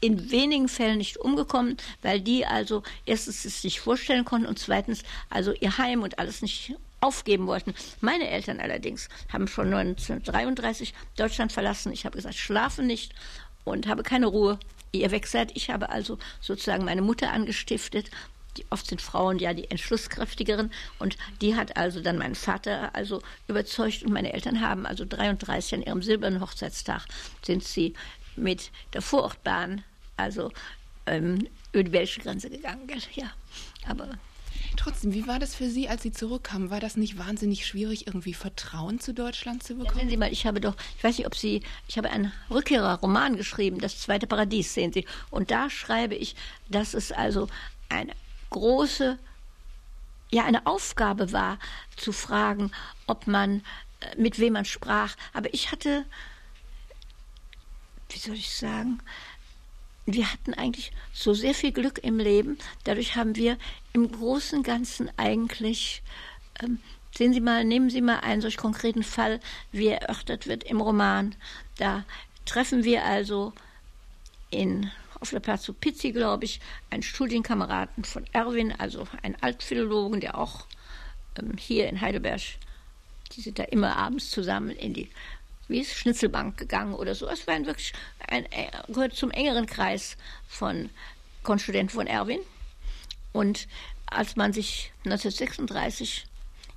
in 0.00 0.30
wenigen 0.30 0.68
Fällen 0.68 0.98
nicht 0.98 1.16
umgekommen, 1.18 1.76
weil 2.02 2.20
die 2.20 2.46
also 2.46 2.82
erstens 3.04 3.44
es 3.44 3.62
sich 3.62 3.80
vorstellen 3.80 4.24
konnten 4.24 4.46
und 4.46 4.58
zweitens 4.58 5.02
also 5.28 5.52
ihr 5.52 5.76
Heim 5.76 6.02
und 6.02 6.18
alles 6.18 6.40
nicht 6.40 6.74
aufgeben 7.00 7.46
wollten. 7.46 7.74
Meine 8.00 8.28
Eltern 8.28 8.60
allerdings 8.60 9.08
haben 9.32 9.48
schon 9.48 9.72
1933 9.74 10.94
Deutschland 11.16 11.52
verlassen. 11.52 11.92
Ich 11.92 12.04
habe 12.04 12.16
gesagt, 12.16 12.36
schlafen 12.36 12.86
nicht 12.86 13.12
und 13.64 13.86
habe 13.86 14.02
keine 14.02 14.26
Ruhe. 14.26 14.58
Ihr 14.92 15.10
weg 15.10 15.26
seid. 15.26 15.54
Ich 15.54 15.68
habe 15.68 15.90
also 15.90 16.18
sozusagen 16.40 16.84
meine 16.84 17.02
Mutter 17.02 17.32
angestiftet 17.32 18.10
die, 18.58 18.66
oft 18.70 18.86
sind 18.86 19.00
Frauen 19.00 19.38
ja 19.38 19.54
die 19.54 19.70
entschlusskräftigeren 19.70 20.70
und 20.98 21.16
die 21.40 21.56
hat 21.56 21.76
also 21.76 22.00
dann 22.00 22.18
meinen 22.18 22.34
Vater 22.34 22.94
also 22.94 23.22
überzeugt 23.46 24.02
und 24.02 24.12
meine 24.12 24.32
Eltern 24.32 24.60
haben 24.60 24.86
also 24.86 25.04
33 25.04 25.74
an 25.74 25.82
ihrem 25.82 26.02
silbernen 26.02 26.40
Hochzeitstag 26.40 27.06
sind 27.42 27.64
sie 27.64 27.94
mit 28.36 28.70
der 28.92 29.02
Vorortbahn 29.02 29.82
also 30.16 30.52
ähm, 31.06 31.48
über 31.72 31.84
die 31.84 31.90
belgische 31.90 32.20
Grenze 32.20 32.50
gegangen. 32.50 32.88
Ja, 33.14 33.30
aber 33.86 34.18
Trotzdem, 34.76 35.12
wie 35.12 35.26
war 35.26 35.38
das 35.38 35.54
für 35.54 35.68
Sie, 35.68 35.88
als 35.88 36.02
Sie 36.02 36.12
zurückkamen? 36.12 36.70
War 36.70 36.80
das 36.80 36.96
nicht 36.96 37.18
wahnsinnig 37.18 37.66
schwierig, 37.66 38.06
irgendwie 38.06 38.34
Vertrauen 38.34 39.00
zu 39.00 39.12
Deutschland 39.12 39.62
zu 39.62 39.74
bekommen? 39.74 39.96
Ja, 39.96 40.00
sehen 40.00 40.10
Sie 40.10 40.16
mal, 40.16 40.32
ich 40.32 40.46
habe 40.46 40.60
doch, 40.60 40.76
ich 40.96 41.02
weiß 41.02 41.18
nicht, 41.18 41.26
ob 41.26 41.34
Sie, 41.34 41.62
ich 41.88 41.98
habe 41.98 42.10
einen 42.10 42.32
Rückkehrerroman 42.50 43.36
geschrieben, 43.36 43.80
das 43.80 43.98
zweite 43.98 44.26
Paradies, 44.26 44.74
sehen 44.74 44.92
Sie. 44.92 45.04
Und 45.30 45.50
da 45.50 45.70
schreibe 45.70 46.14
ich, 46.14 46.36
dass 46.68 46.94
es 46.94 47.12
also 47.12 47.48
eine 47.88 48.12
große, 48.50 49.18
ja, 50.30 50.44
eine 50.44 50.66
Aufgabe 50.66 51.32
war, 51.32 51.58
zu 51.96 52.12
fragen, 52.12 52.70
ob 53.06 53.26
man, 53.26 53.64
äh, 54.00 54.16
mit 54.16 54.38
wem 54.38 54.54
man 54.54 54.64
sprach. 54.64 55.16
Aber 55.32 55.52
ich 55.54 55.72
hatte, 55.72 56.04
wie 58.10 58.18
soll 58.18 58.34
ich 58.34 58.54
sagen, 58.54 59.00
wir 60.06 60.32
hatten 60.32 60.54
eigentlich 60.54 60.92
so 61.12 61.34
sehr 61.34 61.54
viel 61.54 61.72
Glück 61.72 61.98
im 62.02 62.18
Leben. 62.18 62.58
Dadurch 62.84 63.16
haben 63.16 63.36
wir 63.36 63.58
im 63.92 64.10
Großen 64.10 64.58
und 64.58 64.64
Ganzen 64.64 65.10
eigentlich, 65.18 66.02
ähm, 66.62 66.78
sehen 67.14 67.32
Sie 67.32 67.40
mal, 67.40 67.64
nehmen 67.64 67.90
Sie 67.90 68.00
mal 68.00 68.20
einen 68.20 68.40
solch 68.40 68.56
konkreten 68.56 69.02
Fall, 69.02 69.40
wie 69.70 69.88
er 69.88 70.02
erörtert 70.02 70.46
wird 70.46 70.64
im 70.64 70.80
Roman. 70.80 71.34
Da 71.76 72.04
treffen 72.46 72.84
wir 72.84 73.04
also 73.04 73.52
in 74.50 74.90
auf 75.20 75.30
der 75.30 75.40
Palazzo 75.40 75.72
Pizzi, 75.72 76.12
glaube 76.12 76.44
ich, 76.44 76.60
einen 76.90 77.02
Studienkameraden 77.02 78.04
von 78.04 78.24
Erwin, 78.32 78.72
also 78.72 79.06
ein 79.22 79.40
Altphilologen, 79.42 80.20
der 80.20 80.38
auch 80.38 80.66
ähm, 81.38 81.56
hier 81.58 81.88
in 81.88 82.00
Heidelberg, 82.00 82.40
die 83.32 83.40
sind 83.40 83.58
da 83.58 83.64
immer 83.64 83.96
abends 83.96 84.30
zusammen 84.30 84.70
in 84.70 84.94
die 84.94 85.10
wie 85.68 85.80
ist 85.80 85.94
Schnitzelbank 85.94 86.56
gegangen 86.56 86.94
oder 86.94 87.14
so. 87.14 87.28
Es 87.28 87.46
war 87.46 87.54
ein 87.54 87.66
wirklich 87.66 87.92
ein, 88.26 88.50
äh, 88.52 88.70
gehört 88.88 89.14
zum 89.14 89.30
engeren 89.30 89.66
Kreis 89.66 90.16
von 90.48 90.90
Konstudenten 91.42 91.94
von 91.94 92.06
Erwin. 92.06 92.40
Und 93.32 93.68
als 94.06 94.36
man 94.36 94.52
sich 94.52 94.92
1936 95.04 96.26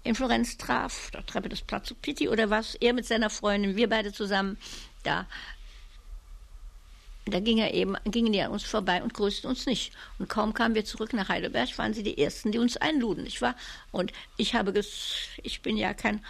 in 0.04 0.16
Florenz 0.16 0.58
traf, 0.58 1.10
da 1.12 1.22
Treppe 1.22 1.50
des 1.50 1.62
Palazzo 1.62 1.96
Pitti 1.96 2.28
oder 2.28 2.50
was, 2.50 2.76
er 2.76 2.94
mit 2.94 3.06
seiner 3.06 3.30
Freundin, 3.30 3.78
wir 3.78 3.90
beide 3.90 4.12
zusammen, 4.12 4.58
da 5.04 5.26
da 7.26 7.40
ging 7.40 7.60
er 7.60 7.74
eben, 7.74 7.96
gingen 8.06 8.34
die 8.34 8.42
an 8.42 8.52
uns 8.52 8.64
vorbei 8.64 9.04
und 9.04 9.14
grüßten 9.14 9.50
uns 9.50 9.66
nicht. 9.66 9.94
Und 10.18 10.30
kaum 10.30 10.54
kamen 10.54 10.76
wir 10.76 10.86
zurück 10.86 11.14
nach 11.14 11.30
Heidelberg, 11.30 11.78
waren 11.78 11.94
sie 11.94 12.04
die 12.04 12.18
Ersten, 12.18 12.52
die 12.52 12.58
uns 12.58 12.78
einluden, 12.78 13.24
nicht 13.24 13.42
wahr? 13.42 13.56
Und 13.92 14.12
ich 14.38 14.56
habe, 14.56 14.74
ich 15.44 15.62
bin 15.62 15.78
ja 15.78 15.94
kein 15.94 16.24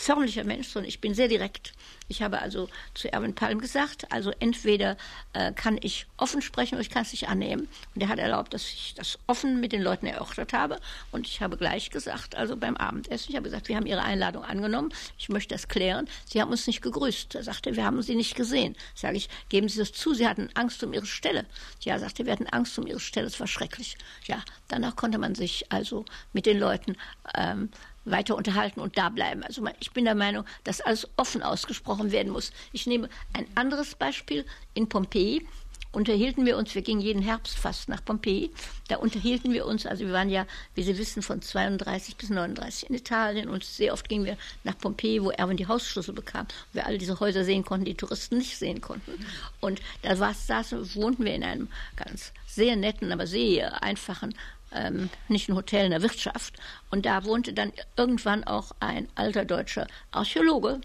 förmlicher 0.00 0.44
Mensch, 0.44 0.68
sondern 0.68 0.88
ich 0.88 1.00
bin 1.00 1.14
sehr 1.14 1.28
direkt. 1.28 1.72
Ich 2.08 2.22
habe 2.22 2.40
also 2.40 2.68
zu 2.94 3.12
Erwin 3.12 3.34
Palm 3.34 3.60
gesagt, 3.60 4.10
also 4.10 4.32
entweder 4.40 4.96
äh, 5.32 5.52
kann 5.52 5.78
ich 5.80 6.06
offen 6.16 6.42
sprechen 6.42 6.74
oder 6.74 6.82
ich 6.82 6.90
kann 6.90 7.02
es 7.02 7.12
nicht 7.12 7.28
annehmen. 7.28 7.68
Und 7.94 8.00
er 8.00 8.08
hat 8.08 8.18
erlaubt, 8.18 8.52
dass 8.52 8.66
ich 8.66 8.94
das 8.96 9.18
offen 9.28 9.60
mit 9.60 9.72
den 9.72 9.82
Leuten 9.82 10.06
erörtert 10.06 10.52
habe. 10.52 10.80
Und 11.12 11.28
ich 11.28 11.40
habe 11.40 11.56
gleich 11.56 11.90
gesagt, 11.90 12.34
also 12.34 12.56
beim 12.56 12.76
Abendessen, 12.76 13.30
ich 13.30 13.36
habe 13.36 13.44
gesagt, 13.44 13.68
wir 13.68 13.76
haben 13.76 13.86
Ihre 13.86 14.02
Einladung 14.02 14.42
angenommen, 14.42 14.92
ich 15.18 15.28
möchte 15.28 15.54
das 15.54 15.68
klären. 15.68 16.08
Sie 16.24 16.40
haben 16.40 16.50
uns 16.50 16.66
nicht 16.66 16.82
gegrüßt. 16.82 17.36
Er 17.36 17.44
sagte, 17.44 17.76
wir 17.76 17.84
haben 17.84 18.02
Sie 18.02 18.16
nicht 18.16 18.34
gesehen. 18.34 18.74
Sage 18.94 19.18
ich, 19.18 19.28
geben 19.50 19.68
Sie 19.68 19.78
das 19.78 19.92
zu, 19.92 20.14
Sie 20.14 20.26
hatten 20.26 20.48
Angst 20.54 20.82
um 20.82 20.92
Ihre 20.92 21.06
Stelle. 21.06 21.46
Ja, 21.82 21.98
sagte, 21.98 22.24
wir 22.24 22.32
hatten 22.32 22.48
Angst 22.48 22.76
um 22.78 22.86
Ihre 22.86 23.00
Stelle, 23.00 23.26
es 23.26 23.38
war 23.38 23.46
schrecklich. 23.46 23.96
Ja, 24.24 24.42
danach 24.66 24.96
konnte 24.96 25.18
man 25.18 25.34
sich 25.34 25.70
also 25.70 26.06
mit 26.32 26.46
den 26.46 26.58
Leuten 26.58 26.96
ähm, 27.36 27.70
weiter 28.04 28.36
unterhalten 28.36 28.80
und 28.80 28.96
da 28.98 29.08
bleiben. 29.08 29.42
Also 29.42 29.64
ich 29.78 29.92
bin 29.92 30.04
der 30.04 30.14
Meinung, 30.14 30.44
dass 30.64 30.80
alles 30.80 31.08
offen 31.16 31.42
ausgesprochen 31.42 32.12
werden 32.12 32.32
muss. 32.32 32.52
Ich 32.72 32.86
nehme 32.86 33.08
ein 33.32 33.46
anderes 33.54 33.94
Beispiel. 33.94 34.44
In 34.74 34.88
Pompeji 34.88 35.46
unterhielten 35.92 36.46
wir 36.46 36.56
uns, 36.56 36.74
wir 36.74 36.82
gingen 36.82 37.00
jeden 37.00 37.22
Herbst 37.22 37.58
fast 37.58 37.88
nach 37.88 38.04
Pompeji, 38.04 38.50
da 38.88 38.96
unterhielten 38.96 39.52
wir 39.52 39.66
uns, 39.66 39.86
also 39.86 40.06
wir 40.06 40.12
waren 40.12 40.30
ja, 40.30 40.46
wie 40.74 40.82
Sie 40.82 40.96
wissen, 40.98 41.22
von 41.22 41.42
32 41.42 42.16
bis 42.16 42.30
39 42.30 42.90
in 42.90 42.96
Italien 42.96 43.48
und 43.48 43.64
sehr 43.64 43.92
oft 43.92 44.08
gingen 44.08 44.24
wir 44.24 44.36
nach 44.62 44.78
Pompeji, 44.78 45.22
wo 45.22 45.30
Erwin 45.30 45.56
die 45.56 45.66
Hausschlüssel 45.66 46.14
bekam, 46.14 46.46
wo 46.72 46.78
wir 46.78 46.86
alle 46.86 46.98
diese 46.98 47.18
Häuser 47.18 47.44
sehen 47.44 47.64
konnten, 47.64 47.86
die 47.86 47.96
Touristen 47.96 48.38
nicht 48.38 48.56
sehen 48.56 48.80
konnten. 48.80 49.12
Und 49.60 49.80
da 50.02 50.14
saßen, 50.14 50.94
wohnten 50.94 51.24
wir 51.24 51.34
in 51.34 51.44
einem 51.44 51.68
ganz 51.96 52.32
sehr 52.46 52.76
netten, 52.76 53.12
aber 53.12 53.26
sehr 53.26 53.82
einfachen 53.82 54.34
ähm, 54.72 55.10
nicht 55.28 55.48
ein 55.48 55.56
Hotel, 55.56 55.86
eine 55.86 56.02
Wirtschaft. 56.02 56.54
Und 56.90 57.06
da 57.06 57.24
wohnte 57.24 57.52
dann 57.52 57.72
irgendwann 57.96 58.44
auch 58.44 58.72
ein 58.80 59.08
alter 59.14 59.44
deutscher 59.44 59.86
Archäologe. 60.10 60.80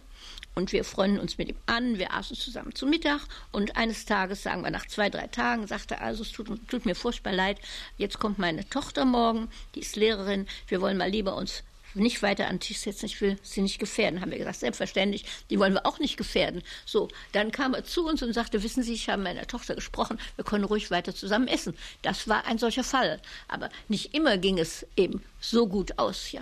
Und 0.56 0.72
wir 0.72 0.86
freunden 0.86 1.20
uns 1.20 1.38
mit 1.38 1.50
ihm 1.50 1.58
an, 1.66 2.00
wir 2.00 2.14
aßen 2.14 2.38
zusammen 2.38 2.74
zu 2.74 2.88
Mittag 2.88 3.22
und 3.52 3.76
eines 3.76 4.06
Tages, 4.06 4.42
sagen 4.42 4.64
wir 4.64 4.72
nach 4.72 4.88
zwei, 4.88 5.10
drei 5.10 5.28
Tagen, 5.28 5.68
sagte 5.68 5.96
er, 5.96 6.04
also 6.04 6.24
es 6.24 6.32
tut, 6.32 6.48
tut 6.70 6.86
mir 6.86 6.96
furchtbar 6.96 7.34
leid, 7.34 7.60
jetzt 7.98 8.20
kommt 8.20 8.40
meine 8.40 8.68
Tochter 8.70 9.04
morgen, 9.04 9.50
die 9.76 9.82
ist 9.82 9.98
Lehrerin, 9.98 10.48
wir 10.70 10.80
wollen 10.80 10.96
mal 10.96 11.10
lieber 11.10 11.36
uns 11.36 11.64
nicht 11.96 12.22
weiter 12.22 12.48
an 12.48 12.56
den 12.56 12.60
Tisch 12.60 12.80
setzen, 12.80 13.06
ich 13.06 13.20
will 13.22 13.38
sie 13.42 13.62
nicht 13.62 13.80
gefährden. 13.80 14.22
Haben 14.22 14.32
wir 14.32 14.38
gesagt, 14.38 14.60
selbstverständlich, 14.60 15.26
die 15.50 15.60
wollen 15.60 15.74
wir 15.74 15.86
auch 15.86 16.00
nicht 16.00 16.18
gefährden. 16.18 16.62
So, 16.86 17.10
dann 17.32 17.52
kam 17.52 17.74
er 17.74 17.84
zu 17.84 18.08
uns 18.08 18.22
und 18.22 18.34
sagte, 18.34 18.64
wissen 18.64 18.84
Sie, 18.84 18.94
ich 18.94 19.10
habe 19.10 19.22
mit 19.22 19.34
meiner 19.34 19.48
Tochter 19.48 19.76
gesprochen, 19.76 20.20
wir 20.36 20.46
können 20.46 20.64
ruhig 20.64 20.92
weiter 20.92 21.16
zusammen 21.16 21.48
essen. 21.48 21.76
Das 22.02 22.28
war 22.28 22.46
ein 22.46 22.58
solcher 22.58 22.84
Fall. 22.84 23.20
Aber 23.48 23.70
nicht 23.88 24.14
immer 24.14 24.38
ging 24.38 24.60
es 24.60 24.86
eben 24.96 25.24
so 25.40 25.68
gut 25.68 25.98
aus, 25.98 26.32
ja. 26.32 26.42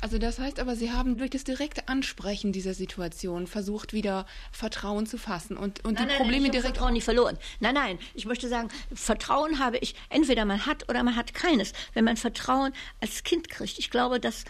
Also 0.00 0.18
das 0.18 0.38
heißt 0.38 0.60
aber, 0.60 0.76
Sie 0.76 0.92
haben 0.92 1.16
durch 1.16 1.30
das 1.30 1.44
direkte 1.44 1.88
Ansprechen 1.88 2.52
dieser 2.52 2.74
Situation 2.74 3.46
versucht, 3.46 3.92
wieder 3.92 4.26
Vertrauen 4.52 5.06
zu 5.06 5.18
fassen 5.18 5.56
und, 5.56 5.84
und 5.84 5.94
nein, 5.94 6.04
die 6.04 6.08
nein, 6.08 6.16
Probleme 6.16 6.42
nein, 6.42 6.46
ich 6.46 6.50
direkt. 6.52 6.76
Vertrauen 6.76 6.92
nicht 6.92 7.04
verloren. 7.04 7.38
Nein, 7.60 7.74
nein, 7.74 7.98
ich 8.14 8.26
möchte 8.26 8.48
sagen, 8.48 8.68
Vertrauen 8.94 9.58
habe 9.58 9.78
ich, 9.78 9.94
entweder 10.08 10.44
man 10.44 10.66
hat 10.66 10.88
oder 10.88 11.02
man 11.02 11.16
hat 11.16 11.34
keines. 11.34 11.72
Wenn 11.94 12.04
man 12.04 12.16
Vertrauen 12.16 12.72
als 13.00 13.24
Kind 13.24 13.48
kriegt, 13.48 13.78
ich 13.78 13.90
glaube, 13.90 14.20
dass 14.20 14.44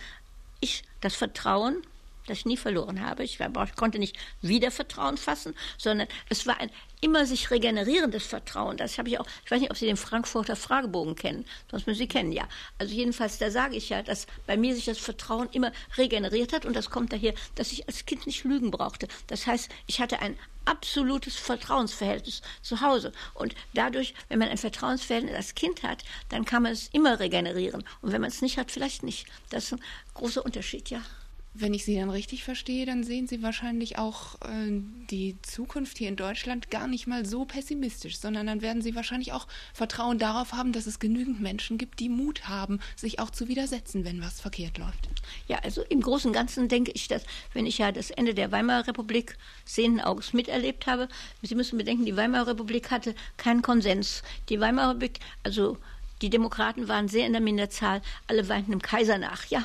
ich 0.61 0.83
das 1.01 1.15
Vertrauen 1.15 1.83
das 2.27 2.39
ich 2.39 2.47
nie 2.47 2.57
verloren 2.57 3.05
habe. 3.05 3.25
Ich, 3.25 3.39
konnte 3.77 3.99
nicht 3.99 4.17
wieder 4.43 4.71
Vertrauen 4.71 5.17
fassen, 5.17 5.55
sondern 5.79 6.09
es 6.29 6.47
war 6.47 6.59
ein 6.61 6.71
immer 7.01 7.27
sich 7.27 7.51
regenerierendes 7.51 8.27
Vertrauen. 8.27 8.77
Das 8.77 8.99
habe 8.99 9.09
ich 9.09 9.21
auch, 9.21 9.27
ich 9.45 9.51
weiß 9.51 9.61
nicht, 9.61 9.71
ob 9.71 9.77
Sie 9.77 9.87
den 9.87 9.97
Frankfurter 9.97 10.57
Fragebogen 10.57 11.15
kennen, 11.15 11.45
sonst 11.71 11.87
müssen 11.87 11.99
Sie 11.99 12.09
kennen, 12.09 12.33
ja. 12.33 12.49
Also 12.79 12.95
jedenfalls, 12.95 13.39
da 13.39 13.51
sage 13.51 13.77
ich 13.77 13.91
ja, 13.91 14.03
dass 14.03 14.27
bei 14.47 14.57
mir 14.57 14.75
sich 14.75 14.87
das 14.87 14.99
Vertrauen 14.99 15.49
immer 15.53 15.73
regeneriert 15.97 16.53
hat 16.53 16.65
und 16.65 16.75
das 16.75 16.91
kommt 16.91 17.13
daher, 17.13 17.35
dass 17.55 17.73
ich 17.73 17.87
als 17.87 18.07
Kind 18.07 18.27
nicht 18.27 18.45
lügen 18.45 18.71
brauchte. 18.71 19.09
Das 19.27 19.47
heißt, 19.47 19.71
ich 19.87 20.01
hatte 20.01 20.21
ein 20.21 20.39
absolutes 20.65 21.37
Vertrauensverhältnis 21.37 22.43
zu 22.61 22.81
Hause. 22.81 23.13
Und 23.35 23.55
dadurch, 23.75 24.15
wenn 24.29 24.39
man 24.39 24.49
ein 24.49 24.59
Vertrauensverhältnis 24.59 25.35
als 25.35 25.55
Kind 25.55 25.83
hat, 25.83 26.03
dann 26.29 26.45
kann 26.45 26.63
man 26.63 26.73
es 26.73 26.89
immer 26.89 27.21
regenerieren. 27.21 27.85
Und 28.03 28.13
wenn 28.13 28.21
man 28.21 28.31
es 28.31 28.43
nicht 28.43 28.59
hat, 28.59 28.73
vielleicht 28.73 29.03
nicht. 29.03 29.27
Das 29.51 29.65
ist 29.65 29.73
ein 29.75 29.81
großer 30.15 30.45
Unterschied, 30.45 30.91
ja. 30.91 31.03
Wenn 31.59 31.73
ich 31.73 31.87
Sie 31.87 31.97
dann 31.97 32.11
richtig 32.11 32.45
verstehe, 32.45 32.85
dann 32.85 33.03
sehen 33.03 33.27
Sie 33.27 33.43
wahrscheinlich 33.43 33.97
auch 33.97 34.35
äh, 34.43 34.81
die 35.11 35.37
Zukunft 35.41 35.97
hier 35.97 36.09
in 36.09 36.17
Deutschland 36.17 36.71
gar 36.71 36.87
nicht 36.87 37.07
mal 37.07 37.25
so 37.25 37.47
pessimistisch, 37.47 38.19
sondern 38.19 38.47
dann 38.47 38.61
werden 38.61 38.83
Sie 38.83 38.95
wahrscheinlich 38.95 39.33
auch 39.33 39.47
Vertrauen 39.73 40.19
darauf 40.19 40.53
haben, 40.53 40.73
dass 40.73 40.87
es 40.87 40.99
genügend 40.99 41.41
Menschen 41.41 41.79
gibt, 41.79 42.01
die 42.01 42.11
Mut 42.11 42.47
haben, 42.49 42.81
sich 42.95 43.21
auch 43.21 43.31
zu 43.31 43.49
widersetzen, 43.49 44.05
wenn 44.05 44.21
was 44.21 44.41
verkehrt 44.41 44.77
läuft. 44.77 45.09
Ja, 45.49 45.59
also 45.61 45.83
im 45.89 46.03
Großen 46.03 46.29
und 46.29 46.35
Ganzen 46.35 46.69
denke 46.69 46.93
ich, 46.95 47.09
dass, 47.09 47.25
wenn 47.55 47.65
ich 47.65 47.79
ja 47.79 47.91
das 47.91 48.11
Ende 48.11 48.35
der 48.35 48.53
Weimarer 48.53 48.89
Republik 48.89 49.39
sehenden 49.65 50.03
Auges 50.03 50.35
miterlebt 50.35 50.87
habe, 50.87 51.09
Sie 51.41 51.55
müssen 51.55 51.79
bedenken, 51.79 52.05
die 52.05 52.17
Weimarer 52.17 52.49
Republik 52.49 52.91
hatte 52.91 53.15
keinen 53.39 53.63
Konsens. 53.63 54.23
Die 54.51 54.61
Weimarer 54.61 54.91
Republik, 54.91 55.21
also 55.43 55.79
die 56.23 56.31
Demokraten 56.31 56.89
waren 56.89 57.09
sehr 57.09 57.27
in 57.27 57.33
der 57.33 57.43
Minderzahl, 57.43 58.03
alle 58.27 58.49
weinten 58.49 58.71
dem 58.71 58.83
Kaiser 58.83 59.19
nach, 59.19 59.47
ja. 59.47 59.65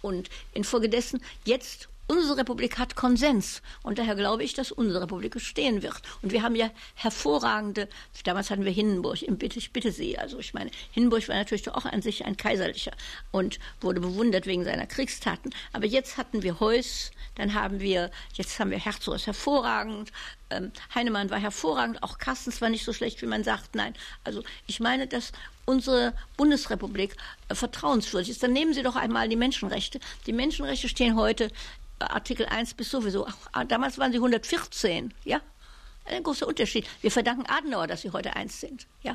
Und 0.00 0.28
infolgedessen 0.52 1.22
jetzt 1.44 1.88
unsere 2.12 2.36
Republik 2.36 2.78
hat 2.78 2.94
Konsens 2.94 3.62
und 3.82 3.98
daher 3.98 4.14
glaube 4.14 4.44
ich, 4.44 4.52
dass 4.52 4.70
unsere 4.70 5.02
Republik 5.02 5.32
bestehen 5.32 5.82
wird. 5.82 6.02
Und 6.20 6.30
wir 6.30 6.42
haben 6.42 6.54
ja 6.54 6.70
hervorragende, 6.94 7.88
damals 8.24 8.50
hatten 8.50 8.66
wir 8.66 8.72
Hindenburg 8.72 9.22
ich 9.22 9.72
bitte 9.72 9.92
Sie, 9.92 10.18
also 10.18 10.38
ich 10.38 10.52
meine, 10.52 10.70
Hindenburg 10.90 11.26
war 11.28 11.36
natürlich 11.36 11.68
auch 11.70 11.86
an 11.86 12.02
sich 12.02 12.26
ein 12.26 12.36
kaiserlicher 12.36 12.92
und 13.30 13.58
wurde 13.80 14.00
bewundert 14.00 14.46
wegen 14.46 14.64
seiner 14.64 14.86
Kriegstaten. 14.86 15.54
Aber 15.72 15.86
jetzt 15.86 16.18
hatten 16.18 16.42
wir 16.42 16.60
Heuss, 16.60 17.12
dann 17.36 17.54
haben 17.54 17.80
wir, 17.80 18.10
jetzt 18.34 18.58
haben 18.58 18.70
wir 18.70 18.78
Herzog 18.78 19.14
ist 19.14 19.26
hervorragend, 19.26 20.12
ähm, 20.50 20.70
Heinemann 20.94 21.30
war 21.30 21.38
hervorragend, 21.38 22.02
auch 22.02 22.18
Carstens 22.18 22.60
war 22.60 22.68
nicht 22.68 22.84
so 22.84 22.92
schlecht, 22.92 23.22
wie 23.22 23.26
man 23.26 23.42
sagt. 23.42 23.74
Nein, 23.74 23.94
also 24.22 24.42
ich 24.66 24.80
meine, 24.80 25.06
dass 25.06 25.32
unsere 25.64 26.12
Bundesrepublik 26.36 27.16
äh, 27.48 27.54
vertrauenswürdig 27.54 28.30
ist. 28.30 28.42
Dann 28.42 28.52
nehmen 28.52 28.74
Sie 28.74 28.82
doch 28.82 28.96
einmal 28.96 29.28
die 29.28 29.36
Menschenrechte. 29.36 30.00
Die 30.26 30.32
Menschenrechte 30.32 30.88
stehen 30.88 31.16
heute 31.16 31.50
Artikel 32.10 32.46
1 32.46 32.74
bis 32.74 32.90
sowieso. 32.90 33.26
Ach, 33.26 33.64
damals 33.64 33.98
waren 33.98 34.12
sie 34.12 34.18
114, 34.18 35.12
ja? 35.24 35.40
Ein 36.04 36.22
großer 36.22 36.46
Unterschied. 36.46 36.86
Wir 37.00 37.10
verdanken 37.10 37.46
Adenauer, 37.46 37.86
dass 37.86 38.02
sie 38.02 38.10
heute 38.10 38.34
eins 38.34 38.60
sind. 38.60 38.86
Ja, 39.02 39.14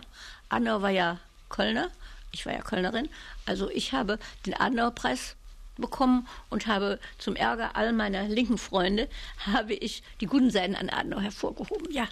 Adenauer 0.49 0.81
war 0.81 0.89
ja 0.89 1.19
Kölner, 1.49 1.91
ich 2.31 2.45
war 2.45 2.53
ja 2.53 2.61
Kölnerin. 2.61 3.09
Also 3.45 3.69
ich 3.69 3.93
habe 3.93 4.19
den 4.45 4.53
Adenauerpreis 4.53 5.35
bekommen 5.75 6.27
und 6.49 6.67
habe 6.67 6.99
zum 7.17 7.35
Ärger 7.35 7.75
all 7.75 7.93
meiner 7.93 8.27
linken 8.27 8.57
Freunde 8.57 9.09
habe 9.45 9.73
ich 9.73 10.03
die 10.21 10.25
guten 10.25 10.49
Seiten 10.49 10.75
an 10.75 10.89
Adenauer 10.89 11.21
hervorgehoben. 11.21 11.91
Ja. 11.91 12.07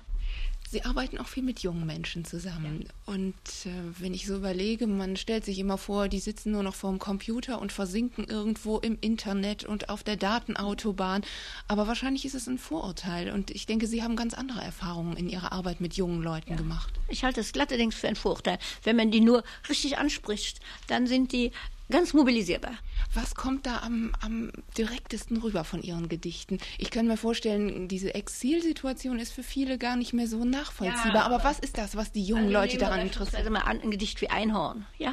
Sie 0.75 0.83
arbeiten 0.83 1.19
auch 1.19 1.29
viel 1.29 1.41
mit 1.41 1.59
jungen 1.59 1.85
Menschen 1.85 2.25
zusammen. 2.25 2.81
Ja. 2.83 3.13
Und 3.13 3.33
äh, 3.63 3.69
wenn 3.97 4.13
ich 4.13 4.27
so 4.27 4.35
überlege, 4.35 4.87
man 4.87 5.15
stellt 5.15 5.45
sich 5.45 5.57
immer 5.57 5.77
vor, 5.77 6.09
die 6.09 6.19
sitzen 6.19 6.51
nur 6.51 6.63
noch 6.63 6.75
vor 6.75 6.89
dem 6.89 6.99
Computer 6.99 7.61
und 7.61 7.71
versinken 7.71 8.25
irgendwo 8.25 8.79
im 8.79 8.97
Internet 8.99 9.63
und 9.63 9.87
auf 9.87 10.03
der 10.03 10.17
Datenautobahn. 10.17 11.21
Aber 11.69 11.87
wahrscheinlich 11.87 12.25
ist 12.25 12.35
es 12.35 12.47
ein 12.47 12.57
Vorurteil. 12.57 13.31
Und 13.31 13.51
ich 13.51 13.67
denke, 13.67 13.87
Sie 13.87 14.03
haben 14.03 14.17
ganz 14.17 14.33
andere 14.33 14.61
Erfahrungen 14.61 15.15
in 15.15 15.29
Ihrer 15.29 15.53
Arbeit 15.53 15.79
mit 15.79 15.93
jungen 15.93 16.21
Leuten 16.21 16.51
ja. 16.51 16.57
gemacht. 16.57 16.93
Ich 17.07 17.23
halte 17.23 17.39
es 17.39 17.53
glatterdings 17.53 17.95
für 17.95 18.09
ein 18.09 18.17
Vorurteil. 18.17 18.59
Wenn 18.83 18.97
man 18.97 19.11
die 19.11 19.21
nur 19.21 19.45
richtig 19.69 19.97
anspricht, 19.97 20.59
dann 20.87 21.07
sind 21.07 21.31
die 21.31 21.53
ganz 21.89 22.13
mobilisierbar. 22.13 22.73
Was 23.13 23.35
kommt 23.35 23.65
da 23.65 23.79
am, 23.79 24.13
am 24.21 24.51
direktesten 24.77 25.37
rüber 25.37 25.63
von 25.63 25.81
Ihren 25.81 26.09
Gedichten? 26.09 26.59
Ich 26.77 26.91
kann 26.91 27.07
mir 27.07 27.17
vorstellen, 27.17 27.87
diese 27.87 28.13
Exilsituation 28.15 29.19
ist 29.19 29.31
für 29.31 29.43
viele 29.43 29.77
gar 29.77 29.95
nicht 29.95 30.13
mehr 30.13 30.27
so 30.27 30.43
nachvollziehbar. 30.43 31.13
Ja, 31.13 31.25
aber, 31.25 31.35
aber 31.35 31.43
was 31.43 31.59
ist 31.59 31.77
das, 31.77 31.95
was 31.95 32.11
die 32.11 32.23
jungen 32.23 32.47
also 32.47 32.53
Leute 32.53 32.77
daran 32.77 33.01
interessiert? 33.01 33.37
Also 33.37 33.51
mal 33.51 33.61
an, 33.61 33.81
ein 33.81 33.91
Gedicht 33.91 34.21
wie 34.21 34.29
Einhorn, 34.29 34.85
ja? 34.97 35.11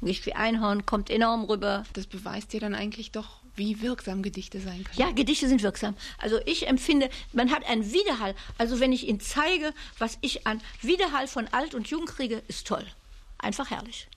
Ein 0.00 0.06
Gedicht 0.06 0.26
wie 0.26 0.34
Einhorn 0.34 0.86
kommt 0.86 1.10
enorm 1.10 1.44
rüber. 1.44 1.84
Das 1.92 2.06
beweist 2.06 2.52
ja 2.54 2.60
dann 2.60 2.74
eigentlich 2.74 3.12
doch, 3.12 3.40
wie 3.56 3.80
wirksam 3.82 4.22
Gedichte 4.22 4.60
sein 4.60 4.84
können. 4.84 4.98
Ja, 4.98 5.10
Gedichte 5.12 5.48
sind 5.48 5.62
wirksam. 5.62 5.94
Also 6.18 6.40
ich 6.46 6.66
empfinde, 6.66 7.08
man 7.32 7.50
hat 7.50 7.64
einen 7.68 7.92
Widerhall. 7.92 8.34
Also 8.58 8.80
wenn 8.80 8.92
ich 8.92 9.06
Ihnen 9.08 9.20
zeige, 9.20 9.72
was 9.98 10.18
ich 10.22 10.46
an 10.46 10.60
Widerhall 10.82 11.28
von 11.28 11.46
Alt 11.48 11.74
und 11.74 11.88
Jung 11.88 12.06
kriege, 12.06 12.42
ist 12.48 12.66
toll. 12.66 12.84
Einfach 13.38 13.70
herrlich. 13.70 14.08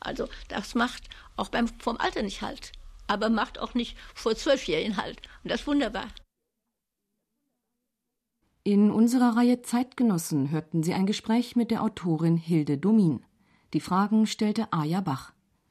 Also 0.00 0.28
das 0.48 0.74
macht 0.74 1.08
auch 1.36 1.48
beim, 1.48 1.68
vom 1.78 1.96
Alter 1.98 2.22
nicht 2.22 2.42
halt, 2.42 2.72
aber 3.06 3.30
macht 3.30 3.58
auch 3.58 3.74
nicht 3.74 3.96
vor 4.14 4.34
Zwölfjährigen 4.34 4.96
halt. 4.96 5.20
Und 5.42 5.50
das 5.50 5.60
ist 5.60 5.66
wunderbar. 5.66 6.08
In 8.62 8.90
unserer 8.90 9.36
Reihe 9.36 9.62
Zeitgenossen 9.62 10.50
hörten 10.50 10.82
Sie 10.82 10.92
ein 10.92 11.06
Gespräch 11.06 11.56
mit 11.56 11.70
der 11.70 11.82
Autorin 11.82 12.36
Hilde 12.36 12.76
Domin. 12.76 13.24
Die 13.72 13.80
Fragen 13.80 14.26
stellte 14.26 14.72
Aja 14.72 15.00
Bach. 15.00 15.32